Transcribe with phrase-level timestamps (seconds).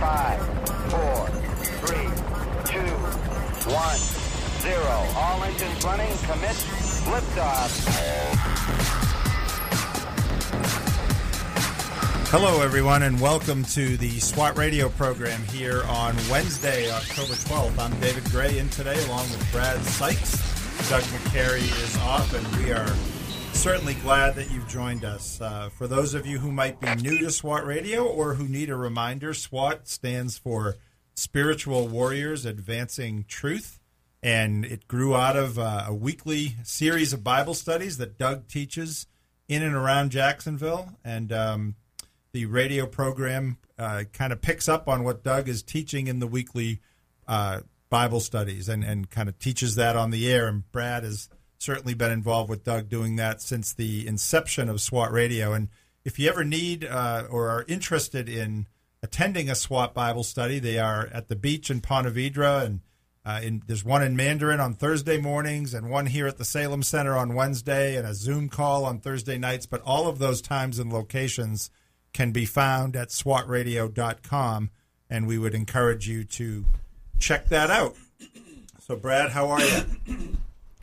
[0.00, 0.40] Five,
[0.90, 1.26] four,
[1.86, 2.06] three,
[2.64, 2.92] two,
[3.72, 3.98] one,
[4.60, 5.06] zero.
[5.16, 6.16] All engines running.
[6.18, 6.56] Commit.
[7.06, 7.86] Liftoff.
[12.28, 17.78] Hello, everyone, and welcome to the SWAT radio program here on Wednesday, October 12th.
[17.78, 20.90] I'm David Gray in today along with Brad Sykes.
[20.90, 23.15] Doug McCary is off, and we are
[23.66, 25.40] certainly glad that you've joined us.
[25.40, 28.70] Uh, for those of you who might be new to SWAT radio or who need
[28.70, 30.76] a reminder, SWAT stands for
[31.16, 33.80] Spiritual Warriors Advancing Truth,
[34.22, 39.08] and it grew out of uh, a weekly series of Bible studies that Doug teaches
[39.48, 40.90] in and around Jacksonville.
[41.04, 41.74] And um,
[42.30, 46.28] the radio program uh, kind of picks up on what Doug is teaching in the
[46.28, 46.82] weekly
[47.26, 50.46] uh, Bible studies and, and kind of teaches that on the air.
[50.46, 51.28] And Brad has
[51.66, 55.52] certainly been involved with Doug doing that since the inception of SWAT Radio.
[55.52, 55.68] And
[56.04, 58.66] if you ever need uh, or are interested in
[59.02, 62.64] attending a SWAT Bible study, they are at the beach in Ponte Vedra.
[62.64, 62.80] And
[63.24, 66.82] uh, in, there's one in Mandarin on Thursday mornings and one here at the Salem
[66.82, 69.66] Center on Wednesday and a Zoom call on Thursday nights.
[69.66, 71.70] But all of those times and locations–
[72.16, 74.70] can be found at swatradio.com,
[75.10, 76.64] and we would encourage you to
[77.18, 77.94] check that out.
[78.80, 80.38] So, Brad, how are you?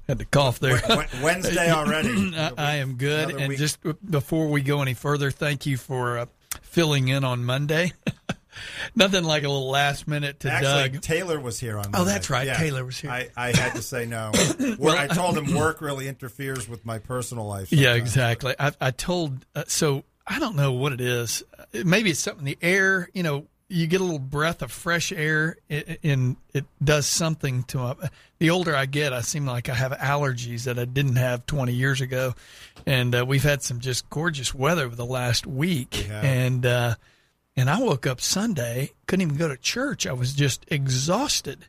[0.08, 0.82] Had to cough there.
[1.22, 2.36] Wednesday already.
[2.36, 3.36] I, I, am good.
[3.36, 3.58] And week.
[3.58, 6.26] just before we go any further, thank you for uh,
[6.62, 7.94] filling in on Monday.
[8.96, 11.02] Nothing like a little last minute to Actually, Doug.
[11.02, 11.84] Taylor was here on.
[11.84, 12.00] Monday.
[12.00, 12.46] Oh, that's right.
[12.46, 12.58] Yeah.
[12.58, 13.10] Taylor was here.
[13.10, 14.32] I, I, had to say no.
[14.78, 17.70] well, I told him work really interferes with my personal life.
[17.70, 17.82] Sometimes.
[17.82, 18.56] Yeah, exactly.
[18.60, 21.44] I, I told uh, so I don't know what it is.
[21.74, 23.10] Maybe it's something the air.
[23.14, 25.58] You know, you get a little breath of fresh air,
[26.04, 27.96] and it does something to my.
[28.40, 31.74] The older I get, I seem like I have allergies that I didn't have 20
[31.74, 32.36] years ago,
[32.86, 36.96] and uh, we've had some just gorgeous weather over the last week, and uh,
[37.56, 40.06] and I woke up Sunday, couldn't even go to church.
[40.06, 41.66] I was just exhausted,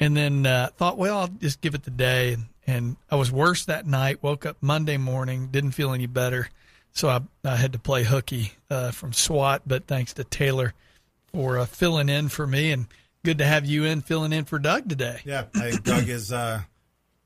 [0.00, 3.30] and then uh, thought, well, I'll just give it the day, and, and I was
[3.30, 4.22] worse that night.
[4.22, 6.48] Woke up Monday morning, didn't feel any better
[6.94, 10.74] so I, I had to play hooky uh, from SWAT, but thanks to Taylor
[11.34, 12.86] for uh, filling in for me, and
[13.24, 15.20] good to have you in filling in for Doug today.
[15.24, 16.62] Yeah, I, Doug is uh,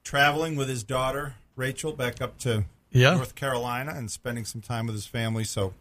[0.02, 3.14] traveling with his daughter Rachel back up to yeah.
[3.14, 5.44] North Carolina and spending some time with his family.
[5.44, 5.74] So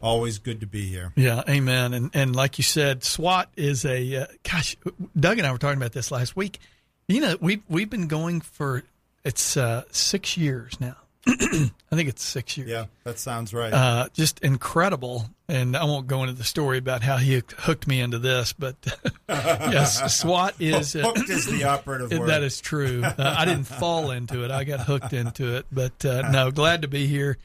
[0.00, 1.12] always good to be here.
[1.14, 1.94] Yeah, amen.
[1.94, 4.76] And and like you said, SWAT is a uh, gosh.
[5.18, 6.58] Doug and I were talking about this last week.
[7.06, 8.82] You know, we've we've been going for
[9.24, 10.96] it's uh, six years now.
[11.26, 12.70] I think it's six years.
[12.70, 13.72] Yeah, that sounds right.
[13.72, 15.28] Uh, just incredible.
[15.50, 18.76] And I won't go into the story about how he hooked me into this, but
[19.28, 22.28] yes, SWAT is uh, hooked is the operative word.
[22.28, 23.02] That is true.
[23.02, 25.66] Uh, I didn't fall into it; I got hooked into it.
[25.72, 27.36] But uh, no, glad to be here.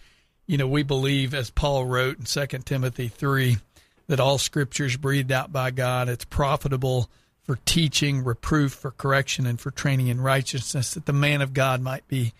[0.45, 3.57] You know, we believe, as Paul wrote in Second Timothy three,
[4.05, 6.07] that all Scripture is breathed out by God.
[6.07, 7.09] It's profitable
[7.41, 11.81] for teaching, reproof, for correction, and for training in righteousness, that the man of God
[11.81, 12.33] might be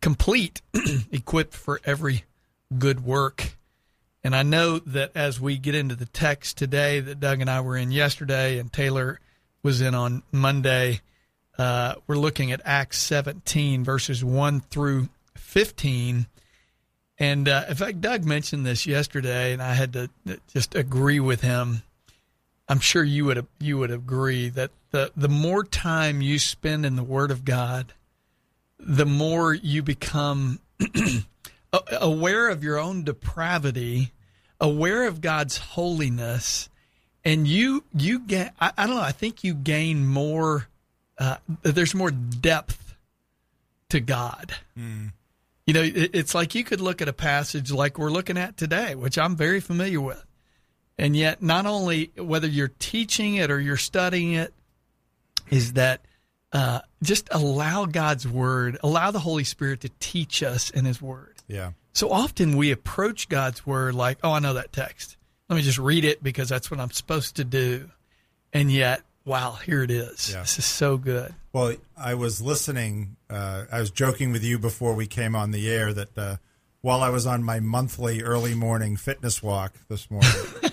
[0.00, 0.62] complete,
[1.12, 2.24] equipped for every
[2.78, 3.58] good work.
[4.22, 7.60] And I know that as we get into the text today that Doug and I
[7.60, 9.18] were in yesterday and Taylor
[9.62, 11.00] was in on Monday,
[11.58, 16.26] uh, we're looking at Acts 17, verses 1 through 15.
[17.18, 20.10] And uh, in fact, Doug mentioned this yesterday, and I had to
[20.52, 21.82] just agree with him.
[22.68, 26.96] I'm sure you would you would agree that the the more time you spend in
[26.96, 27.92] the Word of God,
[28.78, 30.60] the more you become
[31.72, 34.12] aware of your own depravity,
[34.60, 36.68] aware of God's holiness,
[37.24, 39.02] and you you get I, I don't know.
[39.02, 40.68] I think you gain more.
[41.18, 42.94] Uh, there's more depth
[43.90, 44.54] to God.
[44.78, 45.12] Mm.
[45.66, 48.56] You know, it, it's like you could look at a passage like we're looking at
[48.56, 50.24] today, which I'm very familiar with,
[50.98, 54.54] and yet not only whether you're teaching it or you're studying it,
[55.50, 56.00] is that
[56.52, 61.34] uh, just allow God's word, allow the Holy Spirit to teach us in His word.
[61.50, 61.72] Yeah.
[61.92, 65.16] So often we approach God's word like, oh, I know that text.
[65.48, 67.90] Let me just read it because that's what I'm supposed to do.
[68.52, 70.32] And yet, wow, here it is.
[70.32, 70.40] Yeah.
[70.40, 71.34] This is so good.
[71.52, 73.16] Well, I was listening.
[73.28, 76.36] Uh, I was joking with you before we came on the air that uh,
[76.80, 80.30] while I was on my monthly early morning fitness walk this morning,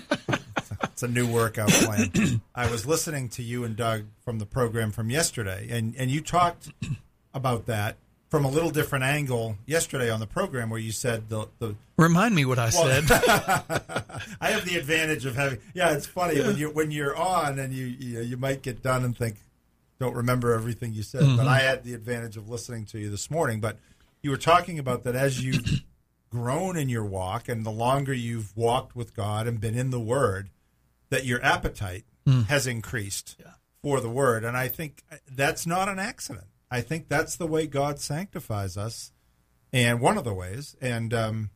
[0.98, 2.40] It's a new workout plan.
[2.56, 6.20] I was listening to you and Doug from the program from yesterday, and, and you
[6.20, 6.70] talked
[7.32, 7.94] about that
[8.28, 12.34] from a little different angle yesterday on the program where you said the, the remind
[12.34, 13.10] me what I well, said.
[14.40, 15.92] I have the advantage of having yeah.
[15.92, 19.16] It's funny when you when you're on and you you, you might get done and
[19.16, 19.36] think
[19.98, 21.36] don't remember everything you said, mm-hmm.
[21.36, 23.60] but I had the advantage of listening to you this morning.
[23.60, 23.78] But
[24.22, 25.82] you were talking about that as you've
[26.30, 29.98] grown in your walk and the longer you've walked with God and been in the
[29.98, 30.50] Word,
[31.10, 32.04] that your appetite
[32.48, 33.36] has increased
[33.82, 34.44] for the word.
[34.44, 36.46] And I think that's not an accident.
[36.70, 39.12] I think that's the way God sanctifies us,
[39.72, 40.76] and one of the ways.
[40.80, 41.50] And um,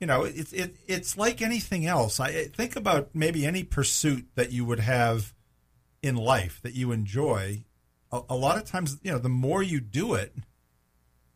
[0.00, 2.20] you know, it's it, it's like anything else.
[2.20, 5.34] I think about maybe any pursuit that you would have
[6.02, 7.64] in life that you enjoy.
[8.12, 10.34] A, a lot of times, you know, the more you do it,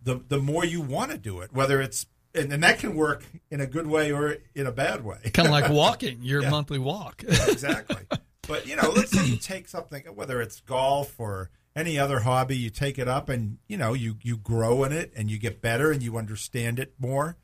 [0.03, 1.53] the the more you want to do it.
[1.53, 5.05] Whether it's and, and that can work in a good way or in a bad
[5.05, 5.19] way.
[5.35, 6.51] Kind of like walking, your Yeah.
[6.51, 7.25] monthly walk.
[7.27, 8.03] exactly.
[8.47, 12.57] But you know, let's say you take something, whether it's golf or any other hobby,
[12.57, 15.63] you take it up and you know you you grow in it and you get
[15.63, 17.37] better and you understand it more.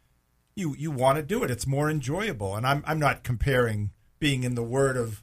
[0.54, 1.50] You you want to do it.
[1.50, 2.56] It's more enjoyable.
[2.56, 5.22] And I'm I'm not comparing being in the Word of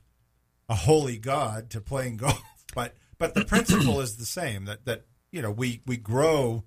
[0.69, 2.41] a holy God to playing golf,
[2.73, 4.65] but but the principle is the same.
[4.65, 6.63] That that you know we we grow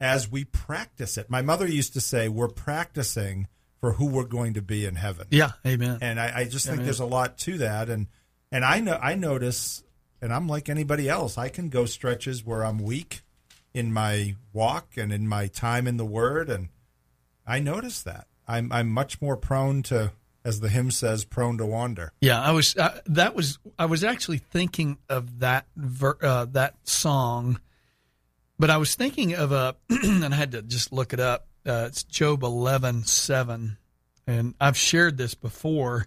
[0.00, 1.30] as we practice it.
[1.30, 3.46] My mother used to say, "We're practicing
[3.80, 5.98] for who we're going to be in heaven." yeah, amen.
[6.00, 6.86] and I, I just think Amen.
[6.86, 8.08] there's a lot to that and
[8.50, 9.82] and I know I notice
[10.26, 13.22] and I'm like anybody else I can go stretches where I'm weak
[13.72, 16.68] in my walk and in my time in the word and
[17.46, 20.10] I notice that I'm I'm much more prone to
[20.44, 22.76] as the hymn says prone to wander Yeah, I was.
[22.76, 23.58] Uh, that was.
[23.78, 27.60] I was actually thinking of that ver, uh, that song,
[28.58, 31.46] but I was thinking of a, and I had to just look it up.
[31.64, 33.76] Uh, it's Job eleven seven,
[34.26, 36.06] and I've shared this before.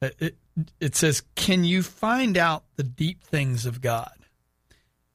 [0.00, 0.36] It, it
[0.80, 4.12] it says, "Can you find out the deep things of God?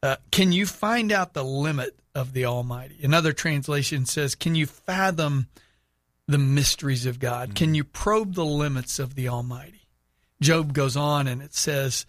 [0.02, 4.66] Uh, can you find out the limit of the Almighty?" Another translation says, "Can you
[4.66, 5.48] fathom?"
[6.28, 7.56] the mysteries of God?
[7.56, 9.88] Can you probe the limits of the Almighty?
[10.42, 12.06] Job goes on and it says,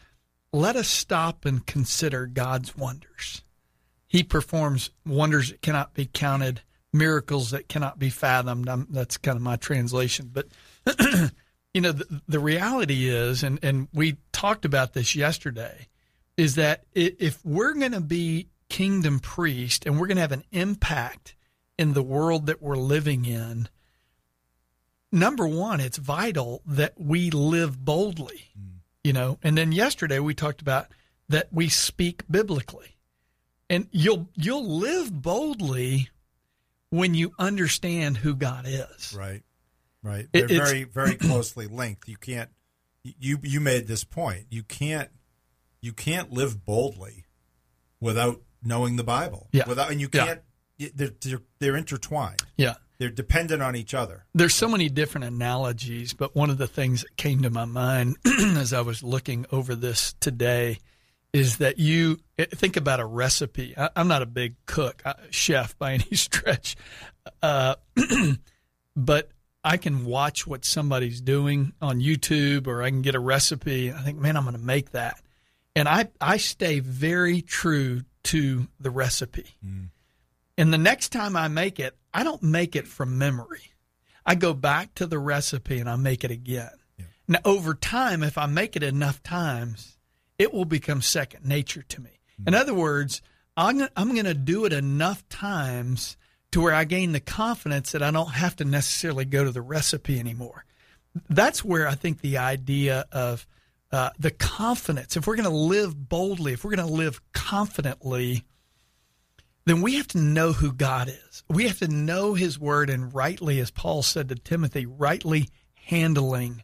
[0.52, 3.42] Let us stop and consider God's wonders.
[4.06, 8.68] He performs wonders that cannot be counted, miracles that cannot be fathomed.
[8.68, 10.30] Um that's kind of my translation.
[10.32, 10.48] But,
[11.74, 15.88] you know, the, the reality is, and, and we talked about this yesterday,
[16.36, 20.44] is that if we're going to be kingdom priest and we're going to have an
[20.52, 21.34] impact
[21.78, 23.68] in the world that we're living in,
[25.12, 28.78] number one, it's vital that we live boldly, mm.
[29.04, 29.38] you know.
[29.42, 30.88] And then yesterday we talked about
[31.28, 32.96] that we speak biblically,
[33.68, 36.08] and you'll you'll live boldly
[36.90, 39.14] when you understand who God is.
[39.18, 39.42] right
[40.08, 40.26] right?
[40.32, 42.08] They're very very closely linked.
[42.08, 42.50] You can't
[43.02, 44.46] you you made this point.
[44.50, 45.10] You can't
[45.80, 47.26] you can't live boldly
[48.00, 49.48] without knowing the Bible.
[49.52, 49.68] Yeah.
[49.68, 50.40] without and you can't
[50.78, 52.42] they're, they're, they're intertwined.
[52.56, 52.74] Yeah.
[52.98, 54.24] they're dependent on each other.
[54.34, 58.16] There's so many different analogies, but one of the things that came to my mind
[58.24, 60.78] as I was looking over this today
[61.32, 63.74] is that you eh, think about a recipe.
[63.76, 66.76] I, I'm not a big cook, uh, chef by any stretch,
[67.42, 67.74] uh,
[68.96, 69.30] but
[69.68, 73.98] I can watch what somebody's doing on YouTube or I can get a recipe and
[73.98, 75.20] I think, man, I'm going to make that.
[75.76, 79.56] And I, I stay very true to the recipe.
[79.62, 79.90] Mm.
[80.56, 83.74] And the next time I make it, I don't make it from memory.
[84.24, 86.70] I go back to the recipe and I make it again.
[87.28, 89.98] Now, over time, if I make it enough times,
[90.38, 92.20] it will become second nature to me.
[92.46, 92.58] In mm.
[92.58, 93.20] other words,
[93.54, 96.16] I'm, I'm going to do it enough times
[96.52, 99.62] to where I gain the confidence that I don't have to necessarily go to the
[99.62, 100.64] recipe anymore.
[101.28, 103.46] That's where I think the idea of
[103.90, 108.44] uh, the confidence, if we're going to live boldly, if we're going to live confidently,
[109.64, 111.42] then we have to know who God is.
[111.48, 116.62] We have to know his word and rightly, as Paul said to Timothy, rightly handling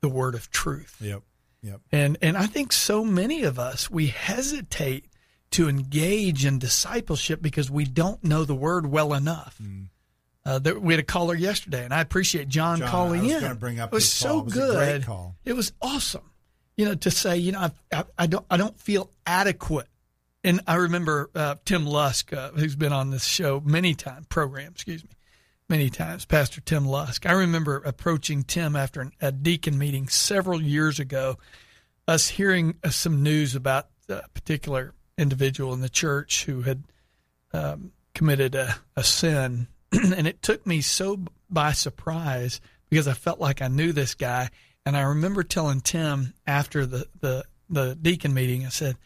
[0.00, 0.96] the word of truth.
[1.00, 1.22] Yep.
[1.62, 1.80] Yep.
[1.90, 5.06] And and I think so many of us we hesitate
[5.50, 9.60] to engage in discipleship because we don't know the word well enough.
[10.44, 13.42] Uh, there, we had a caller yesterday, and I appreciate John, John, calling I was
[13.42, 13.56] in.
[13.56, 14.38] bring up it was so call.
[14.40, 14.74] It was a good.
[14.76, 15.36] great call.
[15.44, 16.30] It was awesome.
[16.76, 19.88] You know, to say, you know, I, I, I don't, I don't feel adequate.
[20.44, 24.72] And I remember uh, Tim Lusk, uh, who's been on this show many times, program,
[24.72, 25.10] excuse me,
[25.68, 27.26] many times, Pastor Tim Lusk.
[27.26, 31.38] I remember approaching Tim after an, a deacon meeting several years ago,
[32.06, 36.84] us hearing uh, some news about a particular individual in the church who had
[37.52, 39.68] um, committed a, a sin.
[39.92, 41.18] and it took me so
[41.50, 44.50] by surprise because I felt like I knew this guy.
[44.86, 48.96] And I remember telling Tim after the, the, the deacon meeting, I said,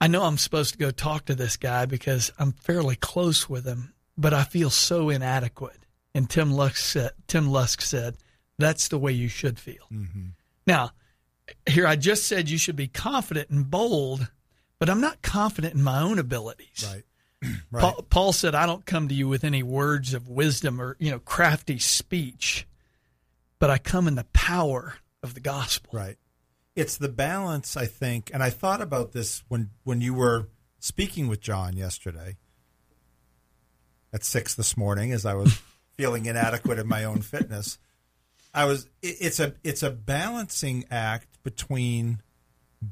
[0.00, 3.66] I know I'm supposed to go talk to this guy because I'm fairly close with
[3.66, 5.78] him, but I feel so inadequate.
[6.14, 8.16] And Tim Lusk said, Tim Lusk said,
[8.58, 9.86] that's the way you should feel.
[10.66, 10.92] Now,
[11.68, 14.28] here I just said you should be confident and bold,
[14.80, 16.84] but I'm not confident in my own abilities.
[16.92, 17.04] Right.
[17.70, 17.80] right.
[17.80, 21.10] Paul, Paul said, I don't come to you with any words of wisdom or, you
[21.12, 22.66] know, crafty speech,
[23.60, 25.90] but I come in the power of the gospel.
[25.92, 26.16] Right.
[26.74, 30.48] it's the balance, I think, and I thought about this when when you were
[30.80, 32.36] speaking with John yesterday
[34.12, 35.60] at six this morning, as I was
[35.96, 37.78] feeling inadequate in my own fitness.
[38.52, 38.86] I was.
[39.02, 42.22] it- It's a it's a balancing act between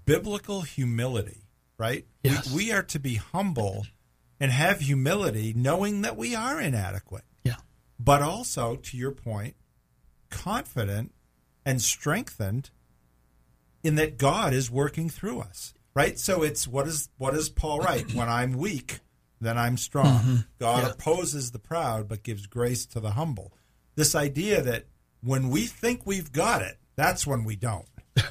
[0.04, 1.47] biblical humility,
[1.78, 2.04] right?
[2.24, 2.50] We- Yes.
[2.52, 3.86] We, are to be humble
[4.40, 7.56] and have humility, knowing that we are inadequate, Yeah.
[7.98, 9.54] but also, to your point,
[10.30, 11.12] confident
[11.64, 12.70] and strengthened
[13.82, 15.74] in that God is working through us.
[15.94, 16.18] Right?
[16.18, 18.12] So it's what is what does Paul write?
[18.14, 19.00] when I'm weak,
[19.40, 20.18] then I'm strong.
[20.18, 20.36] Mm-hmm.
[20.60, 20.90] God Yeah.
[20.90, 23.52] opposes the proud but gives grace to the humble.
[23.96, 24.86] This idea that
[25.22, 27.88] when we think we've got it, that's when we don't.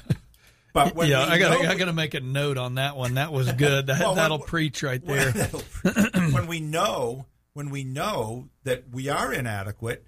[0.72, 3.14] But when yeah, I got know I got to make a note on that one.
[3.14, 3.86] That was good.
[3.86, 5.32] That, Well, when- preach right there.
[6.32, 10.06] when we know when we know that we are inadequate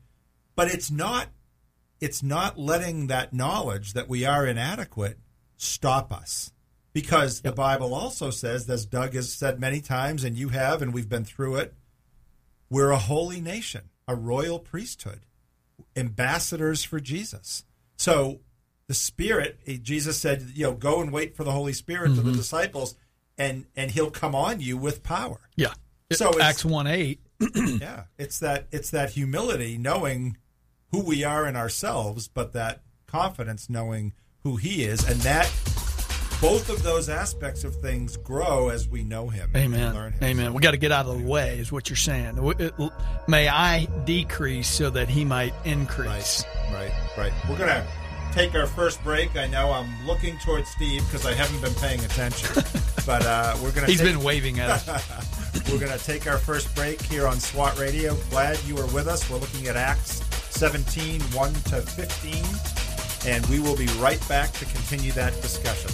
[0.55, 1.29] but it's not
[2.01, 5.19] it's not letting that knowledge that we are inadequate
[5.57, 6.53] stop us
[6.93, 10.95] because the bible also says as doug has said many times and you have and
[10.95, 11.75] we've been through it
[12.69, 15.27] we're a holy nation a royal priesthood
[15.97, 17.65] ambassadors for jesus
[17.97, 18.39] so
[18.91, 22.21] the spirit eh, jesus said you know go and wait for the holy spirit to
[22.23, 22.97] the disciples
[23.39, 25.73] and and he'll come on you with power Yeah.
[26.13, 27.21] So it's- Acts one eight.
[27.55, 30.37] yeah, it's that it's that humility, knowing
[30.91, 35.47] who we are in ourselves, but that confidence, knowing who He is, and that
[36.41, 39.51] both of those aspects of things grow as we know Him.
[39.57, 39.95] Amen.
[39.95, 40.15] Him.
[40.23, 40.53] Amen.
[40.53, 42.35] We got to get out of the way, is what you're saying.
[43.29, 46.45] May I decrease so that He might increase.
[46.73, 47.33] Right, right.
[47.49, 47.87] We're gonna
[48.33, 49.37] take our first break.
[49.37, 52.63] I know I'm looking towards Steve because I haven't been paying attention,
[53.07, 53.87] but uh, we're gonna.
[53.87, 55.27] He's take, been waving at us.
[55.71, 58.17] We're going to take our first break here on SWAT Radio.
[58.31, 59.31] Glad you are with us.
[59.31, 60.21] We're looking at Acts
[60.57, 65.91] 17, 1 to 15, and we will be right back to continue that discussion.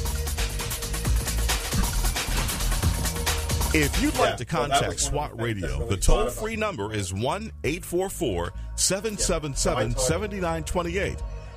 [3.74, 6.56] If you'd like to contact was one of SWAT the Radio, really the toll free
[6.56, 11.18] number is 1 844 777 7928.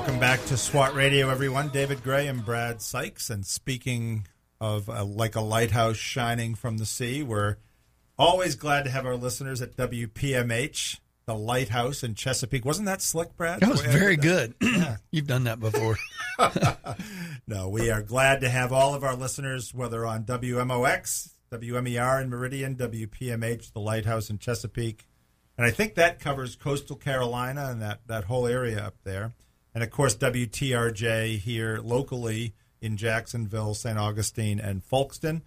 [0.00, 1.68] Welcome back to SWAT Radio, everyone.
[1.68, 3.28] David Gray and Brad Sykes.
[3.28, 4.26] And speaking
[4.58, 7.56] of uh, like a lighthouse shining from the sea, we're
[8.18, 12.64] always glad to have our listeners at WPMH, the lighthouse in Chesapeake.
[12.64, 13.60] Wasn't that slick, Brad?
[13.60, 14.58] That was The way I very that?
[14.58, 14.98] good.
[15.10, 15.98] You've done that before.
[17.46, 22.30] No, we are glad to have all of our listeners, whether on WMOX, WMER in
[22.30, 25.06] Meridian, WPMH, the Lighthouse in Chesapeake.
[25.58, 29.32] And I think that covers coastal Carolina and that, that whole area up there.
[29.74, 33.98] And of course, WTRJ here locally in Jacksonville, St.
[33.98, 35.42] Augustine, and Folkston.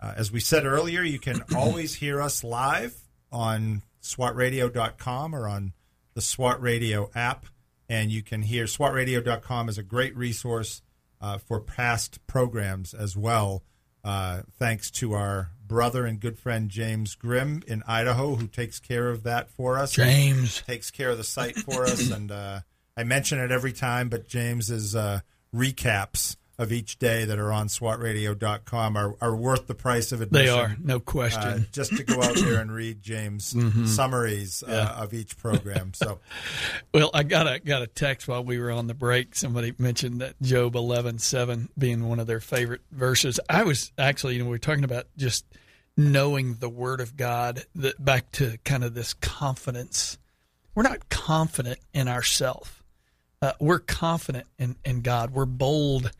[0.00, 2.94] Uh, as we said earlier, you can always hear us live
[3.32, 5.72] on swatradio.com or on
[6.14, 7.46] the SWAT Radio app.
[7.88, 10.82] And you can hear swatradio.com is a great resource
[11.20, 13.62] uh, for past programs as well.
[14.04, 19.08] Uh, thanks to our brother and good friend James Grimm in Idaho, who takes care
[19.08, 19.92] of that for us.
[19.92, 20.62] James.
[20.62, 22.60] takes care of the site for us, and uh,
[22.96, 24.08] I mention it every time.
[24.08, 25.20] But James's uh,
[25.54, 30.46] recaps of each day that are on swatradio.com are, are worth the price of admission.
[30.54, 31.42] They are, no question.
[31.42, 33.56] Uh, just to go out there and read James
[33.92, 35.92] summaries uh, of each program.
[35.94, 36.20] So,
[36.94, 39.34] Well, I got a got a text while we were on the break.
[39.34, 43.40] Somebody mentioned that Job eleven seven being one of their favorite verses.
[43.50, 45.44] I was actually, you know, we are talking about just
[45.96, 47.64] knowing the Word of God.
[47.74, 50.18] That back to kind of this confidence.
[50.76, 52.70] We're not confident in ourselves.
[53.44, 55.34] Uh, we're confident in, in God.
[55.34, 56.10] We're bold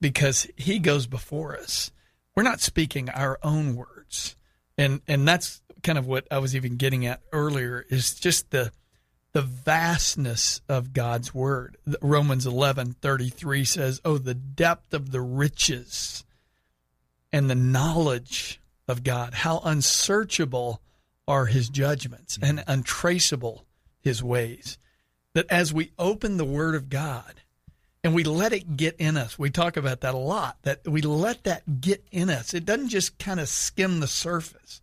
[0.00, 1.92] because He goes before us.
[2.34, 4.34] We're not speaking our own words,
[4.76, 7.86] and and that's kind of what I was even getting at earlier.
[7.90, 8.72] Is just the
[9.30, 11.76] the vastness of God's word.
[12.02, 16.24] Romans 11:33 says, "Oh the depth of the riches
[17.32, 19.32] and the knowledge of God.
[19.32, 20.82] How unsearchable
[21.28, 23.64] are his judgments and untraceable
[24.00, 24.76] his ways."
[25.34, 27.34] That as we open the word of God
[28.04, 29.38] and we let it get in us.
[29.38, 30.58] We talk about that a lot.
[30.62, 32.54] That we let that get in us.
[32.54, 34.80] It doesn't just kind of skim the surface.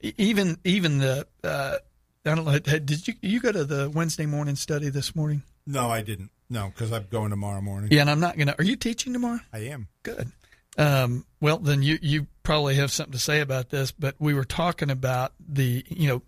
[0.00, 1.76] Even even the uh,
[2.24, 2.58] I don't know.
[2.58, 5.42] Did you you go to the Wednesday morning study this morning?
[5.66, 6.30] no, I didn't.
[6.50, 7.90] No, because I'm going tomorrow morning.
[7.92, 8.54] Yeah, and I'm not gonna.
[8.58, 9.40] Are you teaching tomorrow?
[9.52, 9.88] I am.
[10.02, 10.32] Good.
[10.78, 13.90] Um, well, then you you probably have something to say about this.
[13.90, 16.22] But we were talking about the you know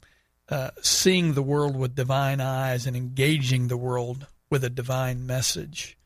[0.51, 5.97] uh, seeing the world with divine eyes and engaging the world with a divine message,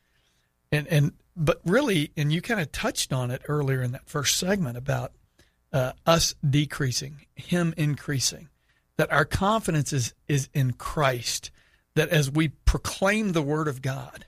[0.71, 4.37] and and but really, and you kind of touched on it earlier in that first
[4.37, 5.13] segment about
[5.73, 8.49] uh, us decreasing, Him increasing.
[8.97, 11.51] That our confidence is is in Christ.
[11.95, 14.25] That as we proclaim the Word of God,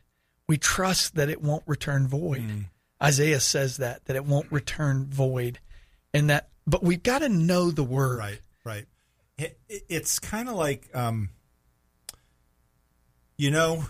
[0.48, 2.66] we trust that it won't return void.
[3.02, 5.60] Isaiah says that that it won't return void,
[6.14, 6.50] and that.
[6.66, 8.18] But we've got to know the Word.
[8.18, 8.86] Right, right.
[9.38, 11.30] It, it- it's kind of like, um,
[13.38, 13.86] you know,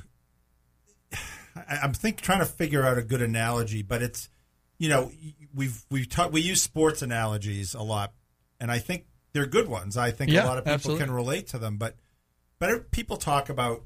[1.56, 4.30] I, I'm think trying to figure out a good analogy, but it's,
[4.78, 5.12] you know,
[5.56, 8.14] we've we've talked we use sports analogies a lot,
[8.60, 9.98] and I think they're good ones.
[9.98, 11.06] I think Yeah, a lot of people absolutely.
[11.06, 11.96] can relate to them, but
[12.60, 13.84] better people talk about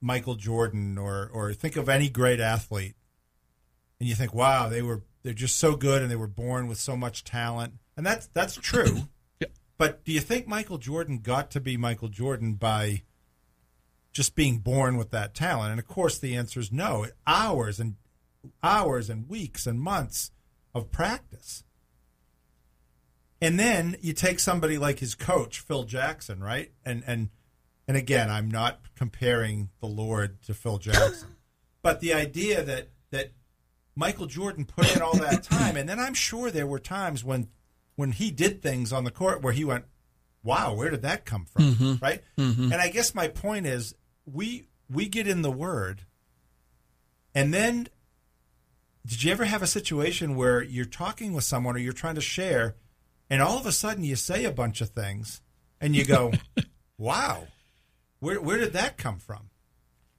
[0.00, 2.96] Michael Jordan or or think of any great athlete,
[4.00, 6.78] and you think, wow, they were they're just so good and they were born with
[6.78, 9.08] so much talent, and that's that's true.
[9.78, 13.02] But do you think Michael Jordan got to be Michael Jordan by
[14.12, 15.72] just being born with that talent?
[15.72, 17.06] And of course, the answer is no.
[17.26, 17.96] Hours and
[18.62, 20.30] hours and weeks and months
[20.74, 21.64] of practice.
[23.40, 26.72] And then you take somebody like his coach, Phil Jackson, right?
[26.84, 27.28] And and
[27.86, 31.36] and again, I'm not comparing the Lord to Phil Jackson,
[31.82, 33.32] but the idea that that
[33.94, 37.48] Michael Jordan put in all that time, and then I'm sure there were times when
[37.96, 39.84] when he did things on the court where he went,
[40.42, 41.94] "Wow, where did that come from?" Mm-hmm.
[42.00, 42.22] Right?
[42.38, 42.72] Mm-hmm.
[42.72, 46.02] And I guess my point is, we we get in the Word,
[47.34, 47.88] and then
[49.04, 52.20] did you ever have a situation where you're talking with someone or you're trying to
[52.20, 52.76] share,
[53.28, 55.40] and all of a sudden you say a bunch of things,
[55.80, 56.32] and you go,
[56.98, 57.48] "Wow,
[58.20, 59.50] where where did that come from?"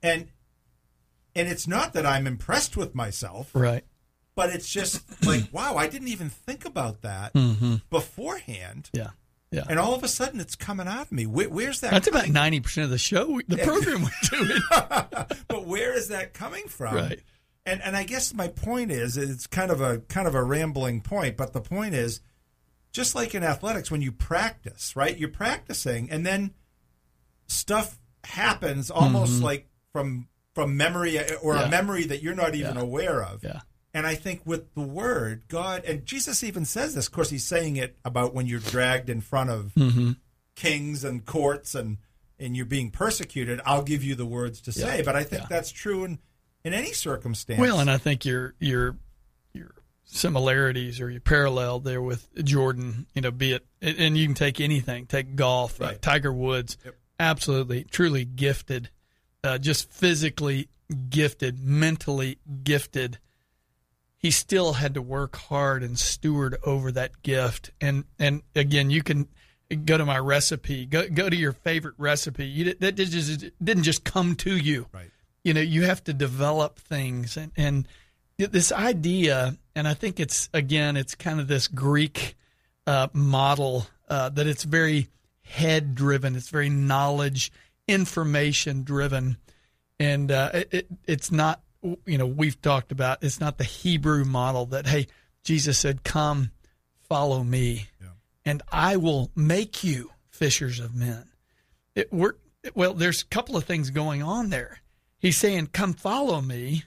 [0.01, 0.29] And
[1.35, 3.85] and it's not that I'm impressed with myself, Right.
[4.37, 7.33] But it's just like, wow, I didn't even think about that
[7.89, 8.89] beforehand.
[8.93, 9.09] Yeah.
[9.51, 9.63] Yeah.
[9.69, 11.25] And all of a sudden, it's coming out of me.
[11.25, 11.91] Where, where's that?
[11.91, 14.61] That's about ninety percent of the show, we- the program we're doing.
[15.47, 16.95] but where is that coming from?
[16.95, 17.19] Right.
[17.65, 20.99] And and I guess my point is, it's kind of a kind of a rambling
[21.01, 22.19] point, but the point is,
[22.91, 25.17] just like in athletics, when you practice, right?
[25.17, 26.53] You're practicing, and then
[27.47, 31.47] stuff happens almost like from from memory or Mm-hmm.
[31.59, 31.67] Yeah.
[31.67, 32.81] a memory that you're not even Yeah.
[32.81, 33.43] aware of.
[33.45, 33.61] Yeah.
[33.97, 37.07] And I think with the word, God, and Jesus even says this.
[37.07, 40.11] Of course, he's saying it about when you're dragged in front of Mm-hmm.
[40.55, 41.97] kings and courts and
[42.39, 43.59] and you're being persecuted.
[43.65, 44.97] I'll give you the words to say.
[44.97, 45.03] Yeah.
[45.03, 45.47] But I think Yeah.
[45.49, 46.19] that's true in
[46.63, 47.59] in any circumstance.
[47.59, 48.97] Well, and I think your your
[49.53, 49.71] your
[50.03, 54.61] similarities or your parallel there with Jordan, you know, be it, and you can take
[54.61, 56.01] anything, take golf, uh, Right.
[56.01, 56.95] Tiger Woods, Yep.
[57.19, 58.89] absolutely, truly gifted,
[59.43, 60.69] uh, just physically
[61.09, 63.17] gifted, mentally gifted.
[64.17, 69.03] He still had to work hard and steward over that gift, and and again, you
[69.03, 69.27] can
[69.85, 72.45] go to my recipe, go go to your favorite recipe.
[72.45, 74.87] You that just didn't just come to you.
[74.91, 75.11] Right.
[75.43, 77.37] you know you have to develop things.
[77.37, 77.87] And and
[78.37, 82.35] this idea and i think it's again it's kind of this greek
[82.85, 85.09] uh, model uh, that it's very
[85.41, 87.51] head driven it's very knowledge
[87.87, 89.37] information driven
[89.99, 91.61] and uh, it, it's not
[92.05, 95.07] you know we've talked about it's not the hebrew model that hey
[95.43, 96.51] jesus said come
[97.07, 98.07] follow me Yeah.
[98.45, 101.25] and i will make you fishers of men
[101.95, 102.33] it, we're,
[102.75, 104.81] well, there's a couple of things going on there.
[105.17, 106.83] He's saying, "Come follow me,"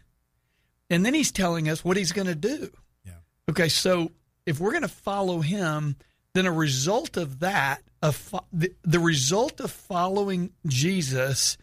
[0.89, 2.71] And then he's telling us what he's going to do.
[3.05, 3.15] Yeah.
[3.49, 4.13] Okay, so
[4.47, 5.97] if we're going to follow him,
[6.35, 11.59] then a result of that, of fo- the, the result of following Jesus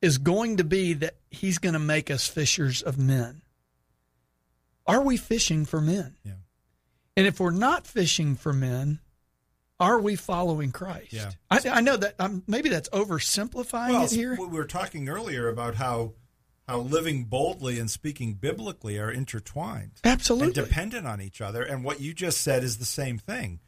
[0.00, 3.42] is going to be that he's going to make us fishers of men.
[4.86, 6.16] Are we fishing for men?
[6.24, 6.32] Yeah.
[7.16, 9.00] And if we're not fishing for men,
[9.80, 11.12] are we following Christ?
[11.12, 11.30] Yeah.
[11.50, 14.36] I, I know that um, maybe that's oversimplifying Well, it here.
[14.38, 16.14] we were talking earlier about how
[16.66, 20.52] how living boldly and speaking biblically are intertwined Absolutely.
[20.52, 21.62] dependent on each other.
[21.62, 23.60] And what you just said is the same thing.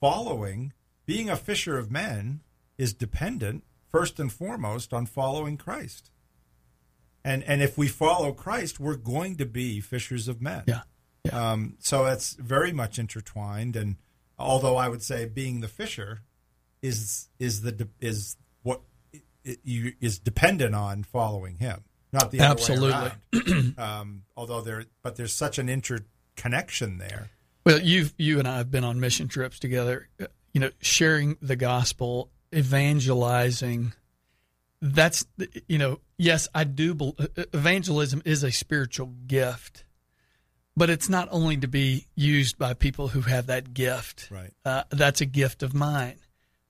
[0.00, 0.72] Following,
[1.04, 2.42] being a fisher of men,
[2.78, 6.10] is dependent first and foremost on following Christ.
[7.24, 10.64] And and if we follow Christ, we're going to be fishers of men.
[10.66, 10.82] Yeah.
[11.32, 13.76] Um, so it's very much intertwined.
[13.76, 13.96] And
[14.36, 16.22] although I would say being the fisher
[16.82, 18.80] is is the is what
[19.62, 23.12] you is dependent on following him, not the Absolutely.
[23.78, 27.30] um, although there, but there's such an interconnection there.
[27.64, 30.08] Well, you you and I have been on mission trips together.
[30.20, 33.92] uh, You know, sharing the gospel, evangelizing.
[34.80, 35.24] That's
[35.66, 37.14] you know, yes, I do.
[37.52, 39.84] Evangelism is a spiritual gift,
[40.76, 44.28] but it's not only to be used by people who have that gift.
[44.30, 44.52] Right.
[44.64, 46.18] Uh, that's a gift of mine,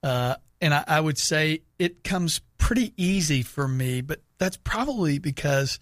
[0.02, 4.00] uh, and I, I would say it comes pretty easy for me.
[4.00, 5.78] But that's probably because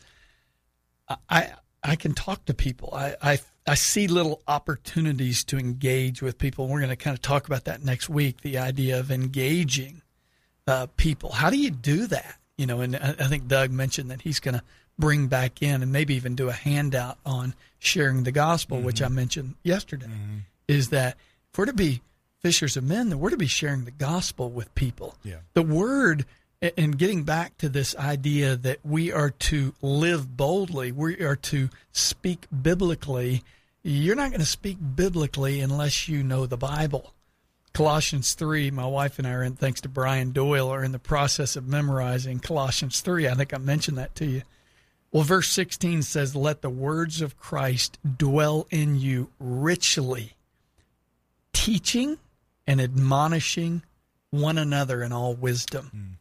[1.28, 2.90] I I can talk to people.
[2.94, 6.66] I I, I see little opportunities to engage with people.
[6.66, 8.40] We're going to kind of talk about that next week.
[8.40, 10.02] The idea of engaging
[10.66, 11.32] uh, people.
[11.32, 12.36] How do you do that?
[12.56, 14.62] You know, and I, I think Doug mentioned that he's going to
[14.98, 19.08] bring back in and maybe even do a handout on sharing the gospel, which I
[19.08, 20.06] mentioned yesterday.
[20.68, 21.16] Is that
[21.52, 22.02] if we're to be
[22.40, 25.16] fishers of men, then we're to be sharing the gospel with people.
[25.22, 25.36] Yeah.
[25.54, 26.26] The word
[26.76, 31.68] and getting back to this idea that we are to live boldly, we are to
[31.90, 33.42] speak biblically.
[33.82, 37.14] You're not going to speak biblically unless you know the Bible.
[37.72, 40.98] Colossians 3, my wife and I are in, thanks to Brian Doyle, are in the
[40.98, 43.28] process of memorizing Colossians 3.
[43.28, 44.42] I think I mentioned that to you.
[45.10, 50.32] Well, verse 16 says, Let the words of Christ dwell in you richly,
[51.52, 52.18] teaching
[52.66, 53.82] and admonishing
[54.30, 56.12] one another in all wisdom, hmm.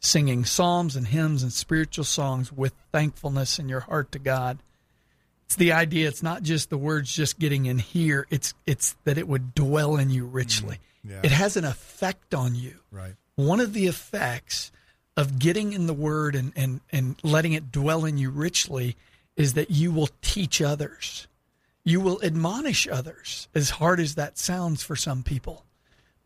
[0.00, 4.58] Singing psalms and hymns and spiritual songs with thankfulness in your heart to God.
[5.46, 6.08] It's the idea.
[6.08, 8.26] It's not just the words just getting in here.
[8.30, 10.76] It's it's that it would dwell in you richly.
[11.06, 11.20] Mm, yeah.
[11.22, 12.80] It has an effect on you.
[12.90, 13.14] Right.
[13.36, 14.72] One of the effects
[15.16, 18.96] of getting in the Word and and and letting it dwell in you richly
[19.36, 21.28] is that you will teach others.
[21.84, 23.48] You will admonish others.
[23.54, 25.64] As hard as that sounds for some people,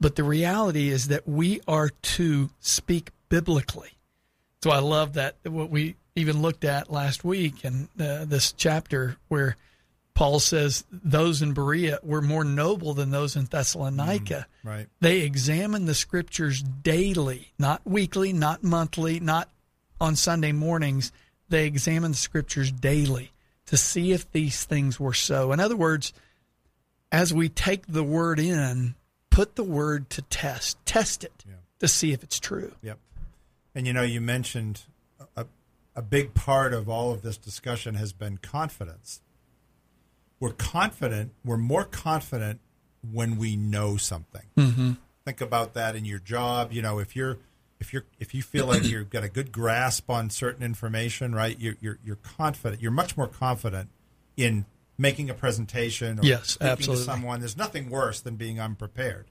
[0.01, 3.93] but the reality is that we are to speak biblically.
[4.63, 9.17] So I love that what we even looked at last week in uh, this chapter
[9.29, 9.57] where
[10.13, 14.47] Paul says those in Berea were more noble than those in Thessalonica.
[14.63, 14.87] Right.
[15.01, 19.49] They examine the scriptures daily, not weekly, not monthly, not
[19.99, 21.11] on Sunday mornings.
[21.49, 23.33] They examine the scriptures daily
[23.67, 25.53] to see if these things were so.
[25.53, 26.13] In other words,
[27.11, 28.97] as we take the word in,
[29.31, 31.45] put the word to test, test it
[31.79, 32.73] to see if it's true.
[32.83, 32.99] Yep.
[33.75, 34.83] And you know, you mentioned
[35.37, 35.47] a,
[35.95, 39.21] a big part of all of this discussion has been confidence.
[40.39, 42.61] We're confident, we're more confident
[43.09, 44.47] when we know something.
[44.57, 44.93] Mm-hmm.
[45.25, 46.73] Think about that in your job.
[46.73, 47.39] You know, if you're
[47.79, 51.59] if you're if you feel like you've got a good grasp on certain information, right?
[51.59, 52.81] You're you're, you're confident.
[52.83, 53.91] You're much more confident
[54.37, 54.65] in
[54.97, 57.05] making a presentation or Yes, speaking absolutely.
[57.05, 57.41] to someone.
[57.41, 59.27] There's nothing worse than being unprepared.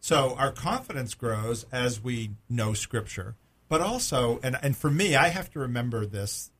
[0.00, 3.34] So our confidence grows as we know Scripture,
[3.68, 6.50] but also, and and for me, I have to remember this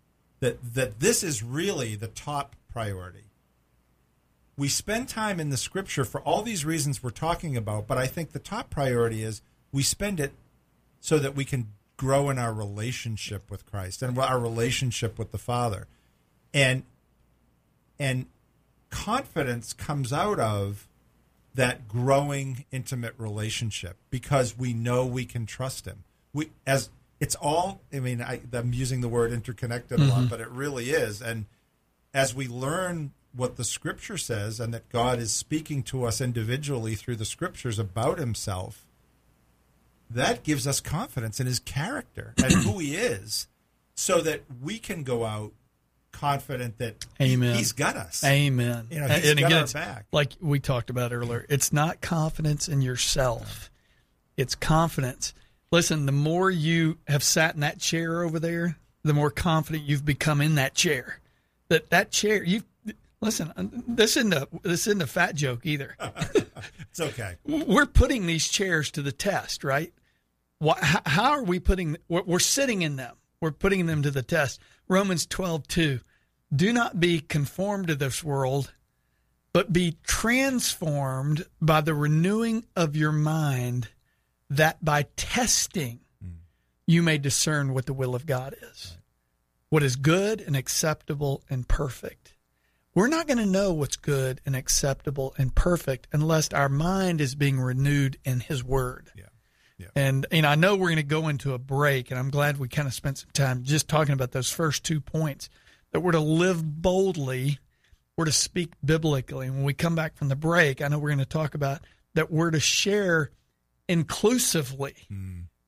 [0.41, 3.25] that that this is really the top priority.
[4.59, 8.07] We spend time in the Scripture for all these reasons we're talking about, but I
[8.07, 10.33] think the top priority is we spend it
[11.01, 15.39] so that we can grow in our relationship with Christ and our relationship with the
[15.39, 15.87] Father,
[16.53, 16.85] and
[17.99, 18.27] and
[18.91, 20.89] confidence comes out of
[21.55, 26.05] that growing intimate relationship because we know we can trust him.
[26.33, 30.27] We as it's all I mean I, I'm using the word interconnected a lot, mm-hmm.
[30.29, 31.23] but it really is.
[31.23, 31.47] And
[32.13, 36.95] as we learn what the scripture says and that God is speaking to us individually
[36.95, 38.87] through the scriptures about himself,
[40.09, 43.49] that gives us confidence in his character and who he is
[43.95, 45.53] so that we can go out
[46.13, 47.57] confident that Amen.
[47.57, 48.25] he's got us.
[48.25, 48.87] Amen.
[48.91, 50.07] You know, he's got our back.
[50.13, 53.71] like we talked about earlier, it's not confidence in yourself.
[54.37, 55.35] It's confidence.
[55.77, 60.07] Listen, the more you have sat in that chair over there, the more confident you've
[60.07, 61.21] become in that chair.
[61.69, 62.63] that that chair you
[63.21, 63.53] listen.
[63.55, 65.95] Uh, this isn't a this isn't a fat joke either.
[66.91, 67.37] It's okay.
[67.45, 69.93] we're putting these chairs to the test, right?
[70.61, 71.99] Why, how are we putting?
[72.09, 73.15] We're, we're sitting in them.
[73.43, 74.63] We're putting them to the test.
[74.89, 76.01] Romans twelve two.
[76.55, 78.73] Do not be conformed to this world,
[79.53, 83.89] but be transformed by the renewing of your mind,
[84.51, 86.37] that by testing mm.
[86.87, 88.97] you may discern what the will of God is,
[89.69, 92.35] what is good and acceptable and perfect.
[92.95, 97.35] We're not going to know what's good and acceptable and perfect unless our mind is
[97.35, 99.11] being renewed in His Word.
[99.15, 99.25] Yeah.
[99.79, 99.89] Yeah.
[99.95, 102.69] And and I know we're going to go into a break, and I'm glad we
[102.69, 105.51] kind of spent some time just talking about those first two points
[105.93, 107.59] that we're to live boldly,
[108.17, 109.47] we're to speak biblically.
[109.47, 111.83] And when we come back from the break, I know we're going to talk about
[112.15, 113.31] that we're to share
[113.89, 114.95] inclusively.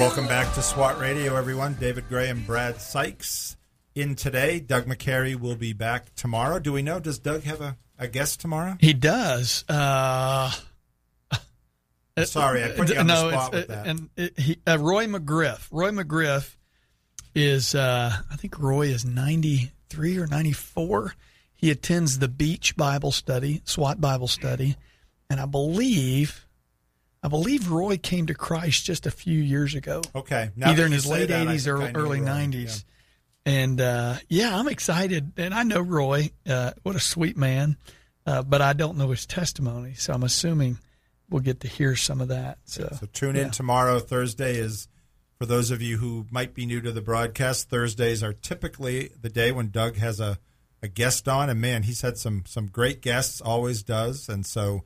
[0.00, 1.74] Welcome back to SWAT Radio, everyone.
[1.74, 3.56] David Gray and Brad Sykes
[3.94, 4.58] in today.
[4.58, 6.58] Doug McCary will be back tomorrow.
[6.58, 6.98] Do we know?
[6.98, 8.76] Does Doug have a, a guest tomorrow?
[8.80, 9.64] He does.
[9.68, 10.50] Uh,
[12.24, 13.86] Sorry, I put you on no, the spot with that.
[13.86, 15.68] And it, he, uh, Roy McGriff.
[15.70, 16.56] Roy McGriff
[17.34, 21.14] is, uh, I think Roy is 93 or 94.
[21.54, 24.76] He attends the Beach Bible Study, SWAT Bible Study,
[25.30, 26.43] and I believe,
[27.24, 30.50] I believe Roy came to Christ just a few years ago, okay.
[30.54, 32.26] Now either in his late that, 80s or think I know early Roy.
[32.26, 32.84] 90s.
[33.46, 36.30] And uh, yeah, I'm excited, and I know Roy.
[36.46, 37.78] Uh, what a sweet man,
[38.26, 40.78] uh, but I don't know his testimony, so I'm assuming
[41.30, 42.58] we'll get to hear some of that.
[42.64, 43.44] So, So tune yeah.
[43.44, 44.00] in tomorrow.
[44.00, 44.88] Thursday is
[45.38, 47.70] for those of you who might be new to the broadcast.
[47.70, 50.38] Thursdays are typically the day when Doug has a,
[50.82, 53.40] a guest on, and man, he's had some some great guests.
[53.40, 54.84] Always does, and so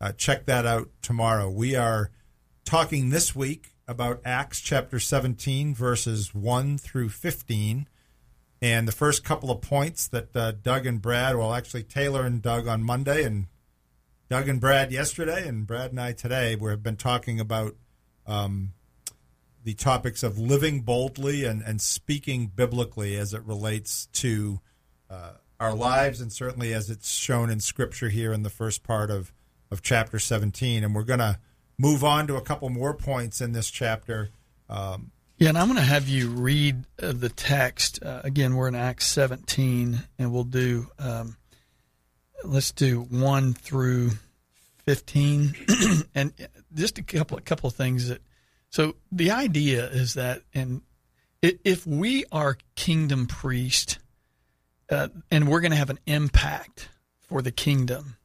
[0.00, 1.50] uh, check that out tomorrow.
[1.50, 2.10] We are
[2.64, 7.88] talking this week about Acts chapter 17, verses 1 through 15.
[8.60, 12.42] And the first couple of points that uh, Doug and Brad, well, actually Taylor and
[12.42, 13.46] Doug on Monday, and
[14.28, 17.76] Doug and Brad yesterday, and Brad and I today, we have been talking about
[18.26, 18.72] um,
[19.64, 24.60] the topics of living boldly and, and speaking biblically as it relates to
[25.08, 29.10] uh, our lives, and certainly as it's shown in Scripture here in the first part
[29.10, 29.32] of,
[29.70, 30.84] of chapter 17.
[30.84, 31.38] And we're going to
[31.78, 34.30] move on to a couple more points in this chapter.
[34.68, 38.02] Um, Yeah, and I'm going to have you read uh, the text.
[38.02, 41.36] Uh, again, we're in Acts 17, and we'll do, um,
[42.44, 44.10] let's do 1 through
[44.84, 45.54] 15.
[46.14, 46.32] and
[46.74, 48.20] just a couple, a couple of things that,
[48.70, 50.82] so the idea is that, and
[51.40, 53.98] if we are kingdom priest,
[54.90, 56.88] uh, and we're going to have an impact
[57.20, 58.17] for the kingdom,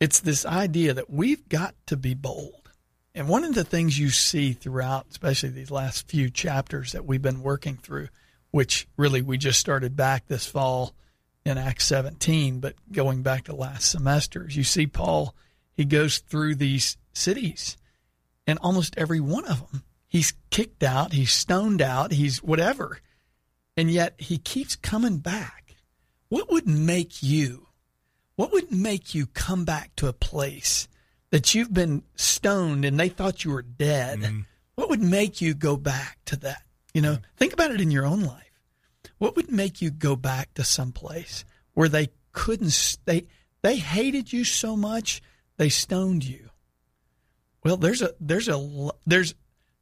[0.00, 2.70] it's this idea that we've got to be bold.
[3.14, 7.22] And one of the things you see throughout, especially these last few chapters that we've
[7.22, 8.08] been working through,
[8.50, 10.94] which really we just started back this fall
[11.44, 15.34] in Acts 17, but going back to last semester, you see Paul,
[15.72, 17.76] he goes through these cities,
[18.46, 23.00] and almost every one of them, he's kicked out, he's stoned out, he's whatever,
[23.76, 25.76] and yet he keeps coming back.
[26.28, 27.67] What would make you?
[28.38, 30.86] What would make you come back to a place
[31.30, 34.20] that you've been stoned and they thought you were dead?
[34.20, 34.40] Mm-hmm.
[34.76, 36.62] What would make you go back to that?
[36.94, 38.52] You know, think about it in your own life.
[39.18, 43.26] What would make you go back to some place where they couldn't they
[43.62, 45.20] they hated you so much
[45.56, 46.50] they stoned you?
[47.64, 49.34] Well, there's a there's a there's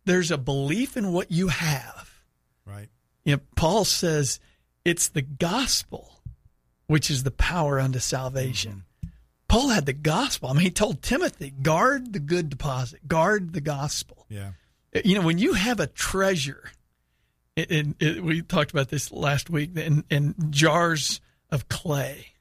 [0.06, 2.22] there's a belief in what you have.
[2.64, 2.88] Right.
[3.22, 4.40] You know, Paul says
[4.82, 6.15] it's the gospel
[6.86, 8.84] which is the power unto salvation.
[9.48, 10.48] Paul had the gospel.
[10.48, 14.26] I mean, he told Timothy, guard the good deposit, guard the gospel.
[14.28, 14.50] Yeah.
[15.04, 16.70] You know, when you have a treasure,
[17.56, 21.20] and we talked about this last week, in, in jars
[21.50, 22.32] of clay.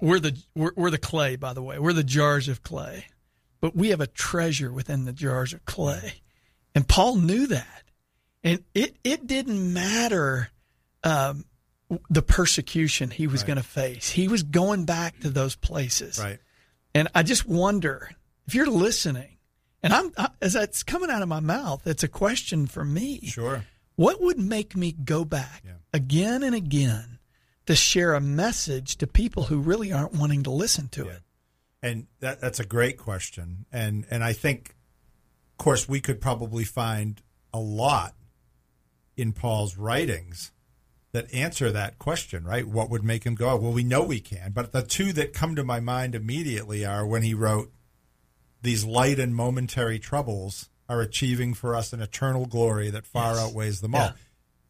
[0.00, 1.78] We're the we're, we're the clay, by the way.
[1.78, 3.06] We're the jars of clay,
[3.60, 6.22] but we have a treasure within the jars of clay,
[6.74, 7.82] and Paul knew that,
[8.42, 10.50] and it it didn't matter
[11.02, 11.44] um,
[12.10, 13.46] the persecution he was Right.
[13.48, 14.10] going to face.
[14.10, 16.40] He was going back to those places, Right.
[16.94, 18.10] and I just wonder
[18.46, 19.36] if you're listening,
[19.82, 23.26] and I'm I, as that's coming out of my mouth, it's a question for me.
[23.26, 23.64] Sure.
[23.96, 25.72] What would make me go back Yeah.
[25.92, 27.18] again and again
[27.66, 31.12] to share a message to people who really aren't wanting to listen to Yeah.
[31.12, 31.22] it?
[31.82, 33.66] And that that's a great question.
[33.70, 34.74] And and I think
[35.52, 38.16] of course we could probably find a lot
[39.16, 40.50] in Paul's writings
[41.14, 42.66] that answer that question, right?
[42.66, 43.56] What would make him go?
[43.56, 47.06] Well, we know we can, but the two that come to my mind immediately are
[47.06, 47.72] when he wrote
[48.62, 53.42] these light and momentary troubles are achieving for us an eternal glory that far Yes.
[53.44, 54.00] outweighs them all.
[54.02, 54.12] Yeah.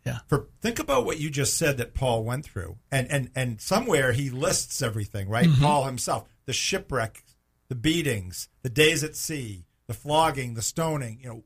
[0.07, 0.19] Yeah.
[0.29, 4.13] For think about what you just said that Paul went through, and and and somewhere
[4.13, 5.49] he lists everything, right?
[5.49, 5.65] Mm-hmm.
[5.65, 7.25] Paul himself, the shipwreck,
[7.69, 11.21] the beatings, the days at sea, the flogging, the stoning.
[11.23, 11.45] You know,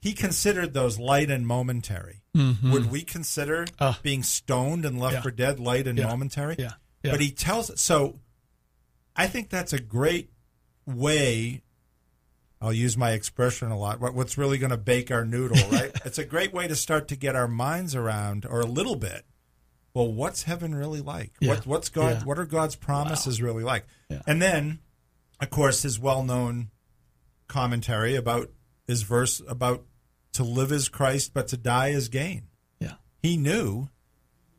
[0.00, 2.23] he considered those light and momentary.
[2.34, 3.98] Would we consider Ah.
[4.02, 5.20] being stoned and left Yeah.
[5.22, 6.08] for dead light and Yeah.
[6.08, 6.56] momentary?
[6.58, 6.72] Yeah.
[7.02, 7.12] Yeah.
[7.12, 8.18] But he tells so.
[9.16, 10.30] I think that's a great
[10.86, 11.62] way.
[12.60, 14.00] I'll use my expression a lot.
[14.00, 15.92] What, what's really going to bake our noodle, right?
[16.04, 19.24] it's a great way to start to get our minds around, or a little bit.
[19.92, 21.32] Well, what's heaven really like?
[21.40, 22.24] What, what's God?
[22.24, 23.86] What are God's promises really like?
[24.26, 24.80] And then,
[25.40, 26.70] of course, his well-known
[27.46, 28.50] commentary about
[28.88, 29.84] his verse about
[30.34, 32.48] to live as Christ, but to die as gain
[32.80, 32.94] Yeah.
[33.22, 33.88] he knew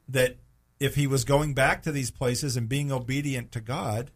[0.09, 0.37] that
[0.79, 4.11] if he was going back to these places and being obedient to God,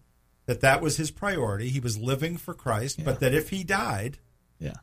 [0.45, 1.69] that that was his priority.
[1.69, 4.17] He was living for Christ, but that if he died,
[4.59, 4.73] Yeah.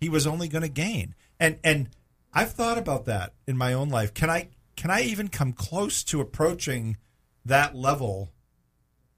[0.00, 1.14] he was only going to gain.
[1.38, 1.88] And and
[2.32, 4.14] I've thought about that in my own life.
[4.14, 6.96] Can I can I even come close to approaching
[7.44, 8.32] that level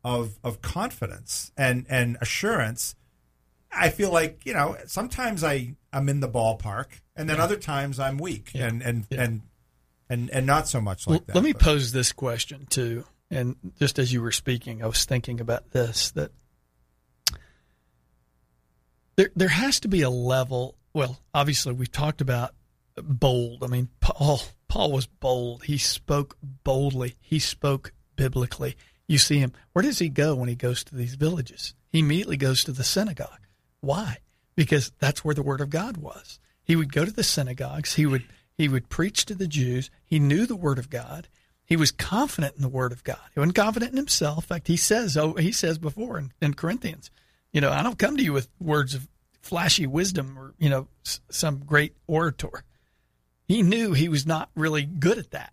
[0.03, 2.95] of of confidence and and assurance?
[3.73, 7.99] I feel like you know sometimes I I'm in the ballpark, and then other times
[8.01, 8.67] I'm weak Yeah.
[8.67, 9.23] and and, Yeah.
[9.23, 9.43] and
[10.09, 11.35] and and not so much like that.
[11.35, 13.05] let me but- pose this question too.
[13.33, 16.33] And just as you were speaking, I was thinking about this that
[19.17, 20.77] there there has to be a level.
[20.93, 22.55] Well, obviously we've talked about
[23.01, 23.63] bold.
[23.63, 25.65] I mean, Paul Paul was bold.
[25.65, 27.15] He spoke boldly.
[27.21, 28.77] He spoke biblically.
[29.07, 29.53] You see him.
[29.73, 31.75] Where does he go when he goes to these villages?
[31.89, 33.47] He immediately goes to the synagogue.
[33.81, 34.19] Why?
[34.57, 36.39] Because that's where the word of God was.
[36.63, 37.95] He would go to the synagogues.
[37.95, 38.25] He would
[38.57, 39.91] he would preach to the Jews.
[40.05, 41.29] He knew the word of God.
[41.65, 43.21] He was confident in the word of God.
[43.33, 44.45] He wasn't confident in himself.
[44.45, 47.11] In fact, he says, oh, he says before in, in Corinthians,
[47.53, 49.09] you know, I don't come to you with words of
[49.41, 50.89] flashy wisdom or, you know,
[51.31, 52.65] some great orator.
[53.49, 55.53] He knew he was not really good at that,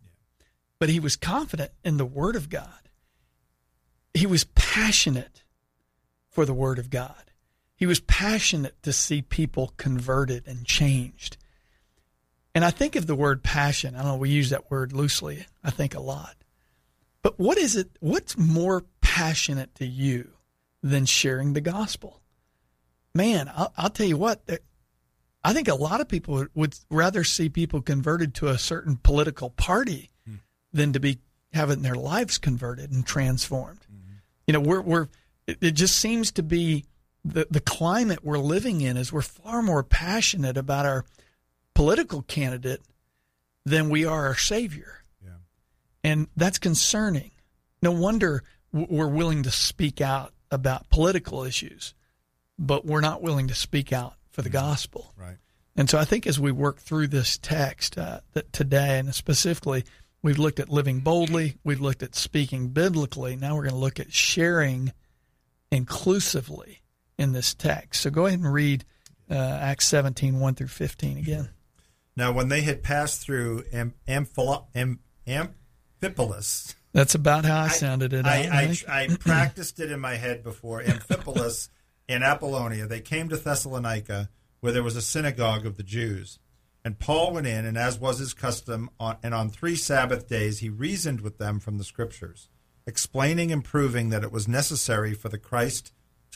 [0.80, 2.90] but he was confident in the word of God.
[4.13, 5.44] He was passionate
[6.30, 7.27] for the word of God.
[7.78, 11.38] He was passionate to see people converted and changed.
[12.56, 13.96] And I think of the word passion.
[13.96, 16.36] I don't know, we use that word loosely, I think a lot.
[17.22, 17.92] But what is it?
[18.00, 20.32] What's more passionate to you
[20.82, 22.20] than sharing the gospel?
[23.13, 24.42] Man, I'll, I'll tell you what,
[25.44, 28.98] I think a lot of people would, would rather see people converted to a certain
[28.98, 30.38] political party hmm.
[30.74, 31.20] than to be
[31.54, 33.82] having their lives converted and transformed.
[33.82, 34.13] Mm-hmm.
[34.48, 35.08] You know, we're, we're,
[35.48, 36.86] it just seems to be
[37.34, 41.06] the, the climate we're living in is we're far more passionate about our
[41.73, 42.82] political candidate
[43.65, 45.04] than we are our savior.
[45.23, 45.32] Yeah.
[46.04, 47.32] And that's concerning.
[47.82, 51.94] No wonder we're willing to speak out about political issues,
[52.58, 55.13] but we're not willing to speak out for the gospel.
[55.17, 55.38] Right.
[55.75, 59.84] And so I think as we work through this text uh, that today, and specifically,
[60.23, 63.36] we've looked at living boldly, we've looked at speaking biblically.
[63.36, 64.92] Now we're going to look at sharing
[65.71, 66.82] inclusively
[67.18, 68.02] in this text.
[68.02, 68.86] So go ahead and read
[69.30, 71.50] uh, Acts 17, 1 through 15 again.
[72.15, 78.13] Now, when they had passed through Am- Amphila- Am- Amphipolis, That's about how I sounded
[78.13, 78.26] it.
[78.26, 79.04] I, I.
[79.04, 80.82] I practiced it in my head before.
[80.82, 81.70] Amphipolis
[82.08, 84.30] in Apollonia, they came to Thessalonica,
[84.62, 86.40] where there was a synagogue of the Jews.
[86.84, 90.60] And Paul went in, and as was his custom, on, and on three Sabbath days
[90.60, 92.48] he reasoned with them from the Scriptures,
[92.88, 95.92] explaining and proving that it was necessary for the Christ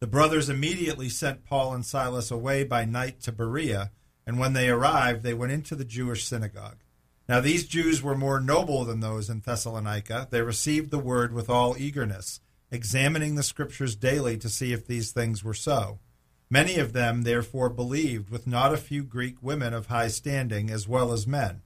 [0.00, 3.90] The brothers immediately sent Paul and Silas away by night to Berea,
[4.26, 6.78] and when they arrived, they went into the Jewish synagogue.
[7.28, 10.26] Now these Jews were more noble than those in Thessalonica.
[10.30, 12.40] They received the word with all eagerness,
[12.70, 15.98] examining the scriptures daily to see if these things were so.
[16.48, 20.88] Many of them therefore believed, with not a few Greek women of high standing, as
[20.88, 21.60] well as men.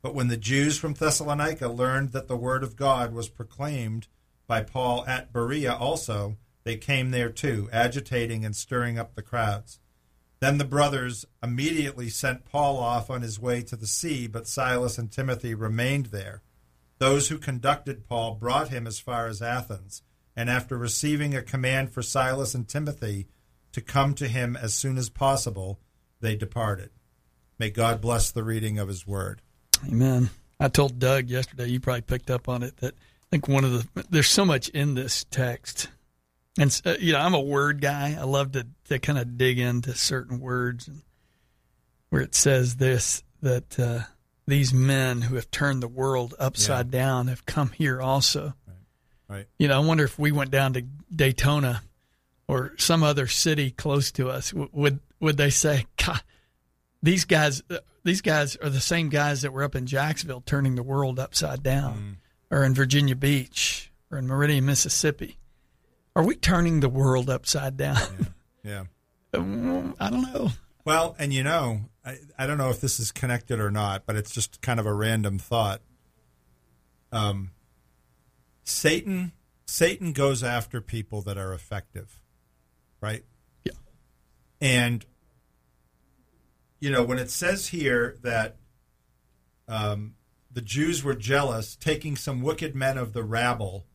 [0.00, 4.06] But when the Jews from Thessalonica learned that the word of God was proclaimed
[4.46, 9.80] by Paul at Berea also, they came there too, agitating and stirring up the crowds.
[10.40, 14.96] Then the brothers immediately sent Paul off on his way to the sea, but Silas
[14.96, 16.42] and Timothy remained there.
[16.98, 20.02] Those who conducted Paul brought him as far as Athens,
[20.36, 23.26] and after receiving a command for Silas and Timothy
[23.72, 25.78] to come to him as soon as possible,
[26.20, 26.90] they departed.
[27.58, 29.42] May God bless the reading of his word.
[29.86, 30.30] Amen.
[30.58, 33.72] I told Doug yesterday, you probably picked up on it, that I think one of
[33.94, 35.88] the, there's so much in this text.
[36.58, 38.16] And, uh, you know, I'm a word guy.
[38.18, 41.02] I love to, to kind of dig into certain words and
[42.08, 44.00] where it says this, that uh,
[44.46, 48.54] these men who have turned the world upside down have come here also.
[49.28, 49.46] Right.
[49.60, 50.82] You know, I wonder if we went down to
[51.14, 51.82] Daytona
[52.48, 56.20] or some other city close to us, would would they say, God,
[57.00, 60.74] these guys, uh, these guys are the same guys that were up in Jacksonville turning
[60.74, 62.18] the world upside down,
[62.50, 65.38] or in Virginia Beach, or in Meridian, Mississippi?
[66.16, 68.32] Are we turning the world upside down?
[68.64, 68.84] Yeah.
[69.32, 70.50] Um, I don't know.
[70.84, 74.16] Well, and you know, I, I don't know if this is connected or not, but
[74.16, 75.82] it's just kind of a random thought.
[77.12, 77.50] Um,
[78.64, 79.32] Satan,
[79.66, 82.20] Satan goes after people that are effective,
[83.00, 83.24] right?
[83.64, 83.72] Yeah.
[84.60, 85.04] And
[86.80, 88.56] you know, when it says here that
[89.68, 90.14] um,
[90.50, 93.86] the Jews were jealous, taking some wicked men of the rabble,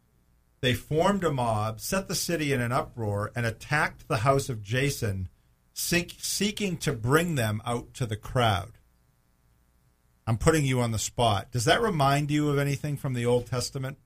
[0.66, 4.62] they formed a mob, set the city in an uproar, and attacked the house of
[4.64, 5.30] Jason,
[5.74, 8.74] seek, seeking to bring them out to the crowd.
[10.28, 11.52] I'm putting you on the spot.
[11.52, 13.98] Does that remind you of anything from the Old Testament?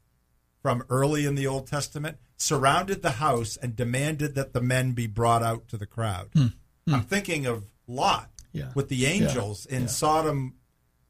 [0.61, 2.17] From early in the Old Testament?
[2.35, 6.27] Surrounded the house and demanded that the men be brought out to the crowd.
[6.33, 6.47] Hmm.
[6.85, 6.95] Hmm.
[6.95, 8.71] I'm thinking of Lot Yeah.
[8.75, 9.87] with the angels in Yeah.
[9.87, 10.55] Sodom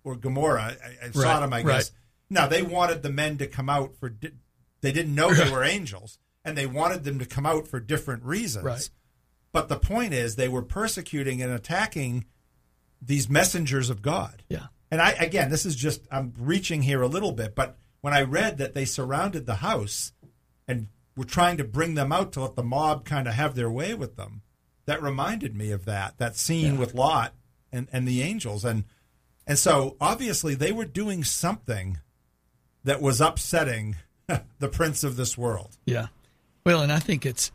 [0.03, 0.77] or Gomorrah.
[0.83, 1.65] I- I- Sodom, I right.
[1.77, 1.91] guess.
[2.29, 4.09] Now, they wanted the men to come out for.
[4.09, 4.33] Di-
[4.81, 8.23] they didn't know they were angels, and they wanted them to come out for different
[8.23, 8.65] reasons.
[8.65, 8.89] Right.
[9.51, 12.25] But the point is, they were persecuting and attacking
[13.01, 14.43] these messengers of God.
[14.49, 14.67] Yeah.
[14.91, 18.21] And I again, this is just I'm reaching here a little bit, but when I
[18.21, 20.13] read that they surrounded the house
[20.67, 23.69] and were trying to bring them out to let the mob kind of have their
[23.69, 24.41] way with them,
[24.85, 27.35] that reminded me of that that scene with Lot
[27.71, 28.85] and and the angels and
[29.45, 31.99] and so obviously they were doing something
[32.83, 33.97] that was upsetting
[34.59, 35.69] the prince of this world.
[35.85, 36.07] Yeah.
[36.65, 37.51] Well, and I think it's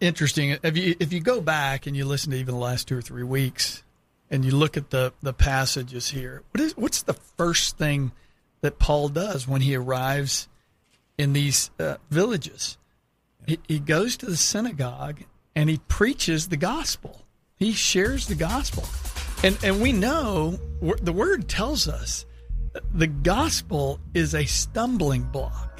[0.00, 2.96] interesting if you if you go back and you listen to even the last two
[2.96, 3.82] or three weeks,
[4.30, 6.42] and you look at the the passages here.
[6.52, 8.12] What is what's the first thing
[8.60, 10.48] that Paul does when he arrives
[11.18, 12.78] in these uh, villages?
[13.46, 15.22] He, he goes to the synagogue
[15.54, 17.22] and he preaches the gospel.
[17.56, 18.84] He shares the gospel,
[19.42, 20.58] and and we know
[21.02, 22.26] the word tells us
[22.94, 25.75] the gospel is a stumbling block.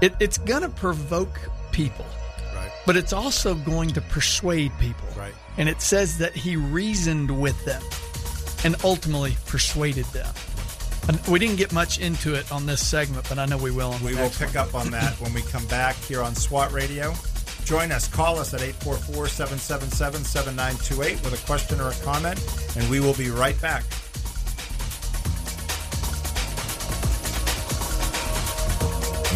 [0.00, 1.38] It, it's going to provoke
[1.72, 2.06] people,
[2.54, 2.70] Right.
[2.86, 5.06] but it's also going to persuade people.
[5.16, 5.34] Right.
[5.56, 7.82] And it says that he reasoned with them
[8.64, 10.32] and ultimately persuaded them.
[11.08, 13.94] And we didn't get much into it on this segment, but I know we will.
[14.04, 14.56] We will pick one.
[14.58, 17.14] up on that when we come back here on SWAT Radio.
[17.64, 18.08] Join us.
[18.08, 22.38] Call us at 844 777 7928 with a question or a comment,
[22.76, 23.84] and we will be right back.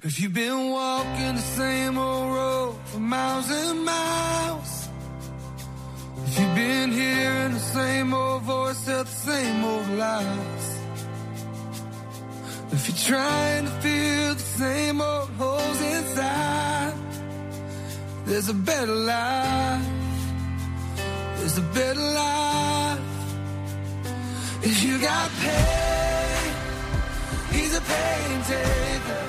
[0.03, 4.89] If you've been walking the same old road for miles and miles,
[6.25, 10.74] if you've been hearing the same old voice at the same old lies,
[13.05, 16.93] trying to fill the same old holes inside,
[18.25, 19.85] there's a better life.
[21.37, 22.99] There's a better life.
[24.63, 26.53] If you got pain,
[27.51, 29.21] he's a pain taker.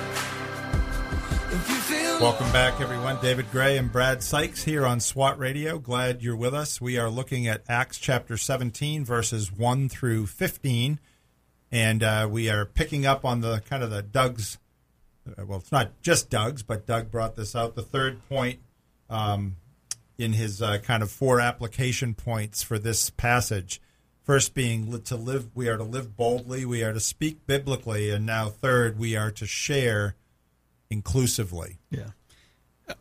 [2.19, 3.19] Welcome back, everyone.
[3.21, 5.77] David Gray and Brad Sykes here on SWAT Radio.
[5.77, 6.81] Glad you're with us.
[6.81, 10.99] We are looking at Acts chapter 17, verses 1 through 15.
[11.71, 14.57] And uh, we are picking up on the kind of the Doug's,
[15.27, 17.75] uh, well, it's not just Doug's, but Doug brought this out.
[17.75, 18.59] The third point
[19.09, 19.57] um,
[20.17, 23.81] in his uh, kind of four application points for this passage.
[24.23, 28.25] First being to live, we are to live boldly, we are to speak biblically, and
[28.25, 30.15] now third, we are to share
[30.89, 31.77] inclusively.
[31.89, 32.09] Yeah,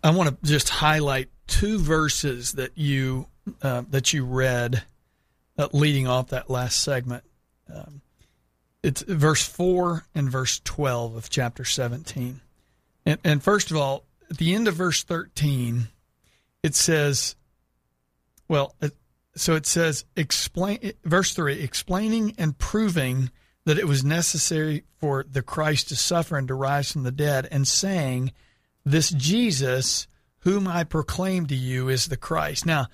[0.05, 3.27] I want to just highlight two verses that you
[3.61, 4.85] uh, that you read
[5.59, 7.25] uh, leading off that last segment.
[7.75, 8.03] Um,
[8.87, 12.41] it's verse four and verse twelve of chapter seventeen.
[13.05, 15.89] And, and first of all, at the end of verse thirteen,
[16.63, 17.37] it says,
[18.49, 18.75] "Well,
[19.35, 23.31] so it says explain." Verse three, explaining and proving
[23.67, 27.49] that it was necessary for the Christ to suffer and to rise from the dead,
[27.51, 28.33] and saying,
[28.85, 30.07] This Jesus,
[30.41, 32.65] whom I proclaim to you, is the Christ.
[32.65, 32.87] Now,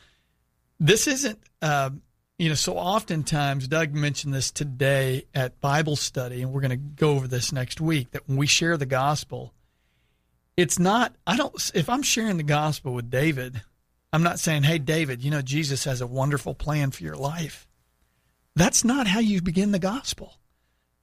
[0.81, 1.91] this isn't, uh,
[2.39, 6.77] you know, so oftentimes, Doug mentioned this today at Bible study, and we're going to
[6.77, 9.53] go over this next week, that when we share the gospel,
[10.57, 13.63] it's not, I don't, if I'm sharing the gospel with David,
[14.13, 17.67] I'm not saying, hey, David, you know, Jesus has a wonderful plan for your life.
[18.55, 20.35] That's not how you begin the gospel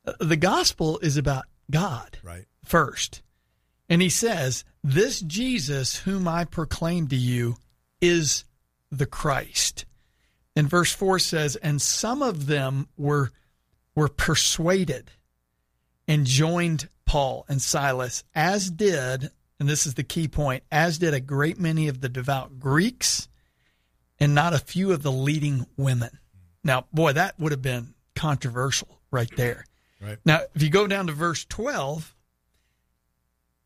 [0.06, 2.46] uh, the gospel is about God Right.
[2.64, 3.22] first.
[3.90, 7.56] And he says, This Jesus whom I proclaim to you
[8.02, 8.46] is
[8.92, 9.86] the Christ.
[10.60, 13.32] And verse 4 says, And some of them were,
[13.96, 15.10] were persuaded
[16.06, 21.14] and joined Paul and Silas, as did, and this is the key point, as did
[21.14, 23.30] a great many of the devout Greeks
[24.20, 26.20] and not a few of the leading women.
[26.62, 29.64] Now, boy, that would have been controversial right there.
[30.02, 30.18] Right.
[30.26, 32.14] Now, if you go down to verse 12,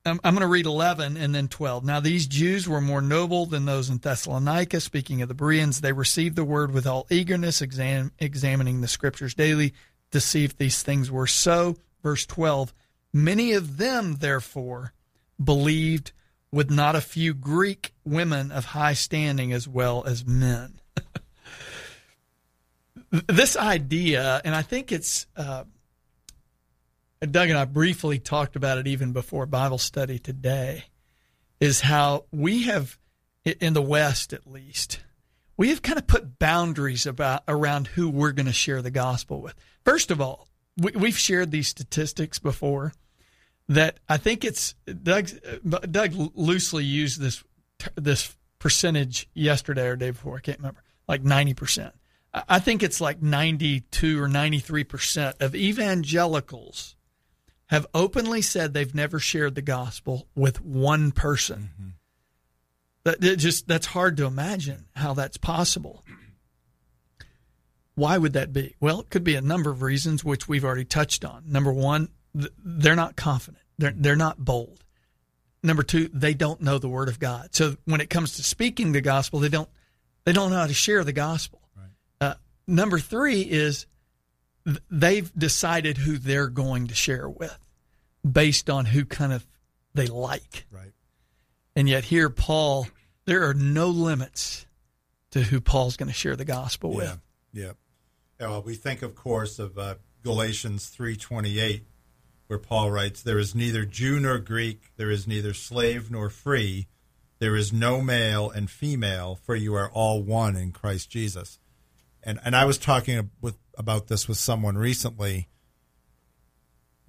[0.06, 1.86] I'm, I'm going to read 11 and then 12.
[1.86, 4.82] Now, these Jews were more noble than those in Thessalonica.
[4.82, 9.34] Speaking of the Bereans, they received the word with all eagerness, exam, examining the scriptures
[9.34, 9.74] daily
[10.12, 11.78] to see if these things were so.
[12.01, 12.74] Verse 12
[13.14, 14.93] Many of them, therefore,
[15.41, 16.12] believed
[16.51, 20.80] with not a few Greek women of high standing as well as men.
[23.12, 25.28] this idea, and I think it's.
[25.38, 25.64] Uh,
[27.32, 30.86] Doug and I briefly talked about it even before Bible study today,
[31.59, 32.97] is how we have,
[33.45, 34.99] in the West at least,
[35.55, 39.41] we have kind of put boundaries about around who we're going to share the gospel
[39.41, 39.53] with.
[39.86, 40.47] First of all,
[40.78, 42.93] we, we've shared these statistics before
[43.69, 45.30] that I think it's uh, Doug.
[45.89, 47.43] Doug loosely used this
[47.95, 50.38] this percentage yesterday or day before.
[50.38, 51.93] I can't remember, like ninety percent.
[52.34, 56.95] I think it's like ninety two or ninety three percent of evangelicals
[57.74, 61.71] have openly said they've never shared the gospel with one person.
[61.74, 61.89] Mm-hmm.
[63.05, 66.03] That just that's hard to imagine how that's possible.
[67.95, 68.76] Why would that be?
[68.80, 71.45] Well, it could be a number of reasons, which we've already touched on.
[71.47, 73.63] Number one, they're not confident.
[73.80, 74.84] They're they're not bold.
[75.63, 77.55] Number two, they don't know the word of God.
[77.55, 79.69] So when it comes to speaking the gospel, they don't
[80.26, 81.59] they don't know how to share the gospel.
[81.76, 81.89] Right.
[82.21, 82.34] Uh,
[82.67, 83.88] number three is
[84.91, 87.57] they've decided who they're going to share with
[88.30, 89.45] based on who kind of
[89.93, 90.65] they like.
[90.71, 90.91] Right.
[91.76, 92.88] And yet here, Paul,
[93.26, 94.65] there are no limits
[95.32, 96.97] to who Paul's going to share the gospel Yeah.
[96.97, 97.19] with.
[97.53, 97.71] Yeah.
[98.39, 101.86] Yeah, Well, we think, of course, of uh, Galatians three twenty eight,
[102.47, 106.88] where Paul writes, "There is neither Jew nor Greek, there is neither slave nor free,
[107.39, 111.59] there is no male and female, for you are all one in Christ Jesus."
[112.24, 115.47] And and I was talking with about this with someone recently.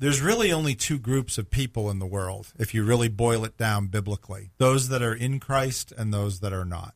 [0.05, 3.57] There's really only two groups of people in the world, if you really boil it
[3.57, 6.95] down biblically: those that are in Christ and those that are not.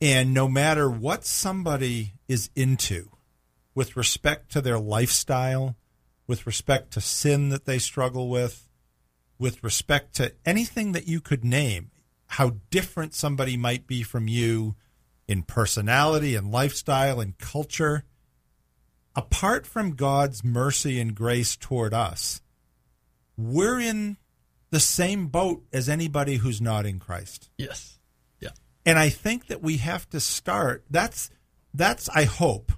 [0.00, 3.10] And no matter what somebody is into
[3.74, 5.76] with respect to their lifestyle,
[6.26, 8.66] with respect to sin that they struggle with,
[9.38, 11.90] with respect to anything that you could name,
[12.28, 14.74] how different somebody might be from you
[15.28, 18.04] in personality and lifestyle and culture,
[19.20, 22.40] apart from God's mercy and grace toward us,
[23.36, 24.16] we're in
[24.70, 27.98] the same boat as anybody who's not in Christ Yes.
[28.40, 28.50] Yeah.
[28.86, 30.86] and I think that we have to start.
[30.88, 31.28] That's
[31.74, 32.72] that's I hope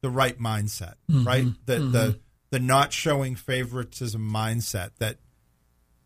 [0.00, 1.26] the right mindset, mm-hmm.
[1.26, 1.46] right?
[1.66, 2.18] The the mm-hmm.
[2.50, 5.16] the not showing favoritism mindset that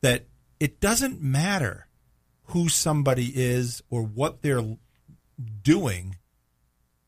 [0.01, 0.29] that
[0.61, 1.89] it doesn't matter
[2.45, 4.79] who somebody is or what they're
[5.63, 6.17] doing.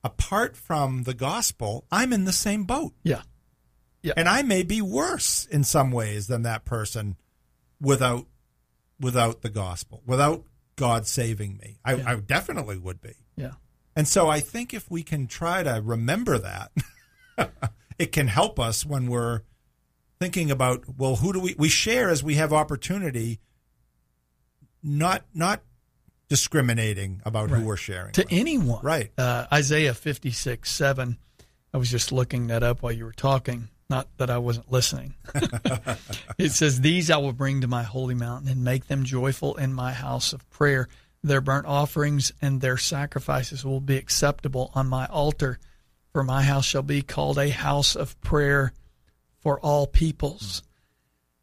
[0.05, 2.93] Apart from the gospel, I'm in the same boat.
[3.03, 3.23] Yeah.
[4.03, 4.13] Yeah.
[4.19, 7.17] And I may be worse in some ways than that person
[7.81, 8.27] without
[9.01, 10.45] without the gospel, without
[10.77, 11.79] God saving me.
[11.85, 13.15] I, I definitely would be.
[13.37, 13.53] Yeah.
[13.97, 16.73] And so I think if we can try to remember that,
[17.99, 19.41] it can help us when we're
[20.21, 23.41] thinking about well, who do we we share as we have opportunity,
[24.83, 25.63] not not
[26.29, 28.33] discriminating about who we're sharing To with.
[28.33, 28.81] anyone.
[28.83, 29.11] Right.
[29.17, 31.19] Uh, Isaiah 56, 7.
[31.73, 33.69] I was just looking that up while you were talking.
[33.91, 35.15] Not that I wasn't listening.
[36.39, 39.75] it says, These I will bring to my holy mountain and make them joyful in
[39.75, 40.89] my house of prayer.
[41.23, 45.59] Their burnt offerings and their sacrifices will be acceptable on my altar,
[46.13, 48.73] for my house shall be called a house of prayer
[49.41, 50.63] for all peoples.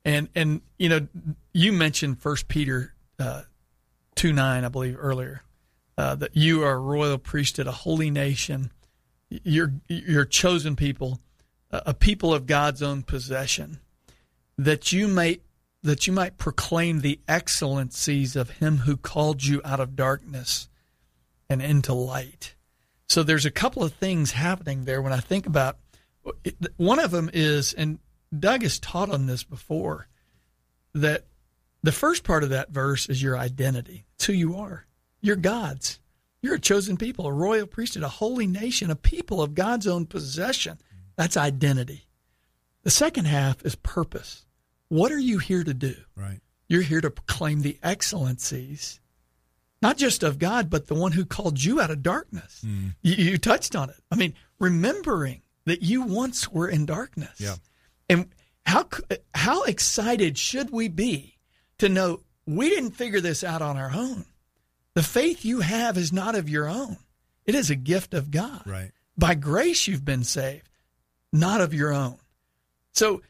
[0.03, 1.07] And and you know,
[1.53, 3.43] you mentioned First Peter uh,
[4.21, 5.41] two nine, I believe, earlier,
[5.97, 8.71] uh, that you are a royal priesthood, a holy nation.
[9.29, 11.19] You're you're chosen people,
[11.71, 13.79] a people of God's own possession,
[14.59, 15.39] that you may
[15.81, 20.69] that you might proclaim the excellencies of Him who called you out of darkness
[21.49, 22.53] and into light.
[23.09, 25.79] So there's a couple of things happening there when I think about
[26.77, 27.97] one of them is, and
[28.37, 30.07] Doug has taught on this before,
[30.93, 31.25] that
[31.83, 34.05] the first part of that verse is your identity.
[34.15, 34.85] It's who you are.
[35.21, 35.99] You're God's.
[36.41, 40.05] You're a chosen people, a royal priesthood, a holy nation, a people of God's own
[40.05, 40.79] possession.
[41.15, 42.07] That's identity.
[42.83, 44.45] The second half is purpose.
[44.89, 45.95] What are you here to do?
[46.15, 46.39] Right.
[46.67, 48.99] You're here to proclaim the excellencies,
[49.81, 52.61] not just of God, but the one who called you out of darkness.
[52.61, 52.89] Hmm.
[53.01, 53.97] You, you touched on it.
[54.09, 57.39] I mean, remembering that you once were in darkness.
[57.39, 57.55] Yeah.
[58.09, 58.29] And
[58.65, 58.87] how
[59.33, 61.37] how excited should we be
[61.81, 64.25] to know we didn't figure this out on our own?
[64.93, 66.97] The faith you have is not of your own.
[67.45, 68.61] It is a gift of God.
[68.65, 68.91] Right.
[69.17, 70.69] By grace you've been saved,
[71.33, 72.17] not of your own.
[72.93, 73.21] So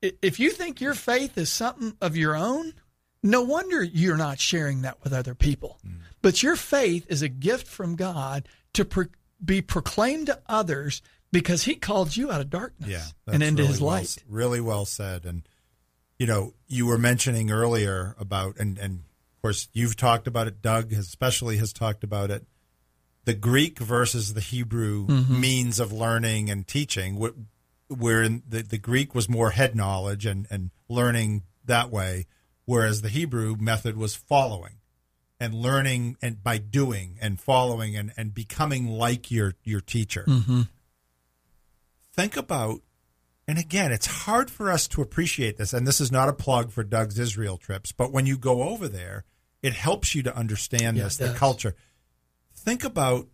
[0.00, 2.74] if you think your faith is something of your own,
[3.22, 5.78] no wonder you're not sharing that with other people.
[5.86, 5.96] Mm.
[6.22, 9.04] But your faith is a gift from God to pro-
[9.44, 13.72] be proclaimed to others because He called you out of darkness Yeah, and into really
[13.72, 14.02] His well light.
[14.04, 15.24] s- really well said.
[15.24, 15.42] And
[16.18, 19.00] you know, you were mentioning earlier about, and and
[19.36, 20.62] of course you've talked about it.
[20.62, 22.44] Doug especially has talked about it.
[23.24, 25.40] The Greek versus the Hebrew Mm-hmm.
[25.40, 27.16] means of learning and teaching,
[27.88, 32.26] where the, the Greek was more head knowledge and, and learning that way,
[32.64, 34.78] whereas the Hebrew method was following
[35.38, 40.24] and learning and by doing and following and, and becoming like your your teacher.
[42.12, 42.82] Think about
[43.48, 46.70] and again, it's hard for us to appreciate this, and this is not a plug
[46.70, 49.24] for Doug's Israel trips, but when you go over there,
[49.62, 51.74] it helps you to understand Yeah, this, the culture.
[52.54, 53.28] Think about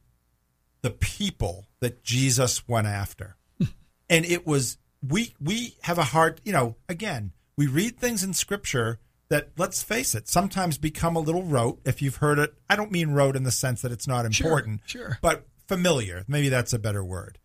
[0.83, 3.37] the people that Jesus went after.
[4.11, 8.33] and it was we we have a hard, you know, again, we read things in
[8.35, 8.99] scripture
[9.29, 12.55] that let's face it, sometimes become a little rote if you've heard it.
[12.71, 15.19] I don't mean rote in the sense that it's not Sure, important, sure.
[15.21, 16.25] but familiar.
[16.29, 17.39] Maybe that's a better word.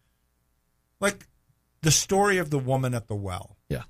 [1.01, 1.27] Like
[1.83, 3.57] the story of the woman at the well.
[3.69, 3.83] Yeah.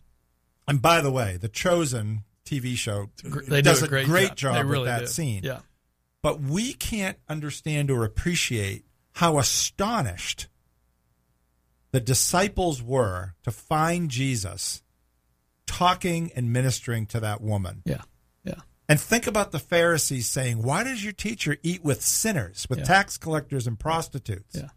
[0.67, 4.55] And by the way, the Chosen TV show They does do a great, great, job.
[4.55, 5.07] job, They with that do.
[5.07, 5.41] scene.
[5.43, 5.59] Yeah.
[6.21, 10.47] But we can't understand or appreciate how astonished
[11.91, 14.81] the disciples were to find Jesus
[15.67, 17.81] talking and ministering to that woman.
[17.85, 18.01] Yeah.
[18.43, 18.55] Yeah.
[18.89, 22.85] And think about the Pharisees saying, Why does your teacher eat with sinners, with Yeah.
[22.85, 24.55] tax collectors and prostitutes?
[24.55, 24.69] Yeah.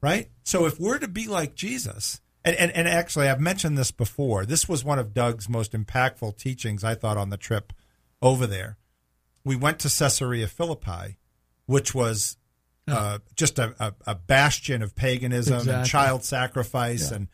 [0.00, 0.30] Right?
[0.44, 4.46] So if we're to be like Jesus, and, and, and actually, I've mentioned this before.
[4.46, 7.72] This was one of Doug's most impactful teachings, I thought, on the trip
[8.22, 8.78] over there.
[9.44, 11.18] We went to Caesarea Philippi,
[11.66, 12.36] which was
[12.86, 17.16] uh, just a, a, a bastion of paganism and child sacrifice Yeah.
[17.16, 17.28] and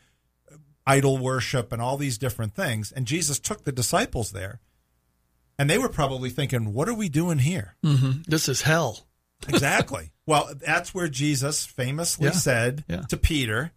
[0.87, 2.91] idol worship and all these different things.
[2.91, 4.59] And Jesus took the disciples there,
[5.57, 9.07] and they were probably thinking, "What are we doing here?" hmm This is hell.
[9.47, 10.11] Exactly.
[10.25, 12.31] well, that's where Jesus famously Yeah.
[12.31, 13.01] said Yeah.
[13.03, 13.71] to Peter,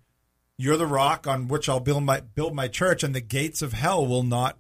[0.57, 3.73] "You're the rock on which I'll build my build my church, and the gates of
[3.75, 4.59] hell will not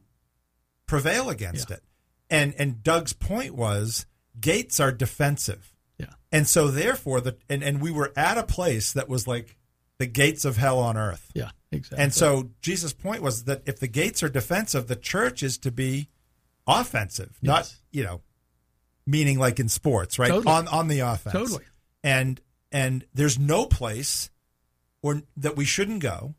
[0.86, 1.76] prevail against Yeah.
[1.76, 1.84] it."
[2.30, 4.06] And and Doug's point was
[4.40, 5.74] gates are defensive.
[5.98, 6.12] Yeah.
[6.30, 9.56] And so therefore the and, and we were at a place that was like
[9.98, 11.30] the gates of hell on earth.
[11.34, 11.50] Yeah.
[11.72, 11.98] Exactly.
[12.02, 15.70] And so Jesus' point was that if the gates are defensive, the church is to
[15.70, 16.08] be
[16.66, 18.20] offensive, not you know,
[19.08, 20.28] meaning like in sports, right?
[20.28, 20.54] Totally.
[20.54, 21.32] On on the offense.
[21.32, 21.64] Totally.
[22.04, 22.40] And
[22.70, 24.30] and there's no place
[25.02, 26.34] or that we shouldn't go,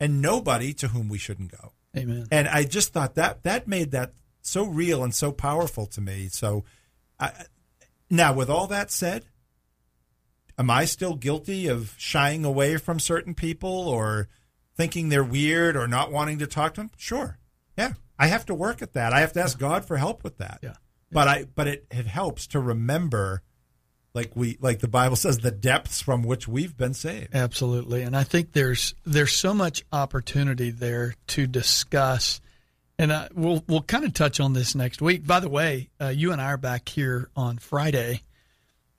[0.00, 1.72] and nobody to whom we shouldn't go.
[1.96, 2.26] Amen.
[2.30, 6.28] And I just thought that that made that so real and so powerful to me.
[6.28, 6.64] So,
[7.20, 7.32] I,
[8.10, 9.26] now with all that said,
[10.58, 14.28] am I still guilty of shying away from certain people or
[14.76, 16.90] thinking they're weird or not wanting to talk to them?
[16.96, 17.38] Sure,
[17.76, 19.12] yeah, I have to work at that.
[19.12, 20.60] I have to ask God for help with that.
[20.62, 20.74] Yeah.
[21.14, 23.40] But I but it, it helps to remember,
[24.14, 27.28] like we like the Bible says, the depths from which we've been saved.
[27.32, 32.40] Absolutely, and I think there's there's so much opportunity there to discuss,
[32.98, 35.24] and I, we'll we'll kind of touch on this next week.
[35.24, 38.22] By the way, uh, you and I are back here on Friday,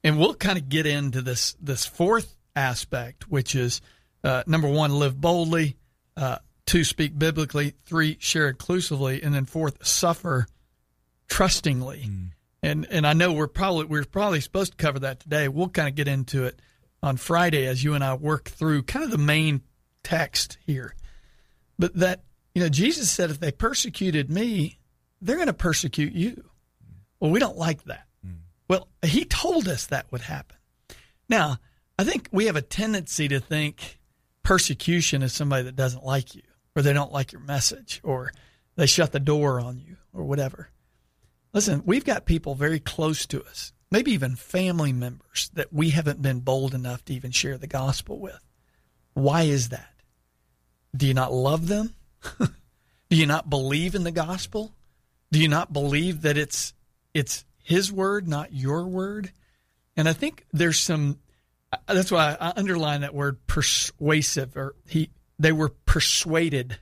[0.01, 3.81] and we'll kind of get into this this fourth aspect, which is
[4.23, 5.75] uh, number one, live boldly,
[6.15, 10.47] uh, two, speak biblically, three, share inclusively, and then fourth, suffer
[11.27, 12.03] trustingly.
[12.03, 12.25] Hmm.
[12.63, 15.47] And and I know we're probably we're probably supposed to cover that today.
[15.47, 16.59] We'll kind of get into it
[17.03, 19.61] on Friday as you and I work through kind of the main
[20.03, 20.95] text here.
[21.77, 22.23] But that
[22.55, 24.79] you know Jesus said if they persecuted me,
[25.21, 26.43] they're going to persecute you.
[27.19, 28.07] Well, we don't like that.
[28.23, 28.33] Hmm.
[28.67, 30.57] Well, he told us that would happen.
[31.29, 31.57] Now,
[31.97, 33.99] I think we have a tendency to think
[34.43, 36.43] persecution is somebody that doesn't like you
[36.75, 38.31] or they don't like your message or
[38.75, 40.69] they shut the door on you or whatever.
[41.55, 46.21] Listen, we've got people very close to us, maybe even family members that we haven't
[46.21, 48.41] been bold enough to even share the gospel with.
[49.13, 49.93] Why is that?
[50.93, 51.95] Do you not love them?
[52.39, 54.73] Do you not believe in the gospel?
[55.31, 56.73] Do you not believe that it's
[57.13, 59.31] it's his word, not your word?
[59.95, 61.19] And I think there's some
[61.87, 66.79] that's why I underline that word persuasive or he they were persuaded.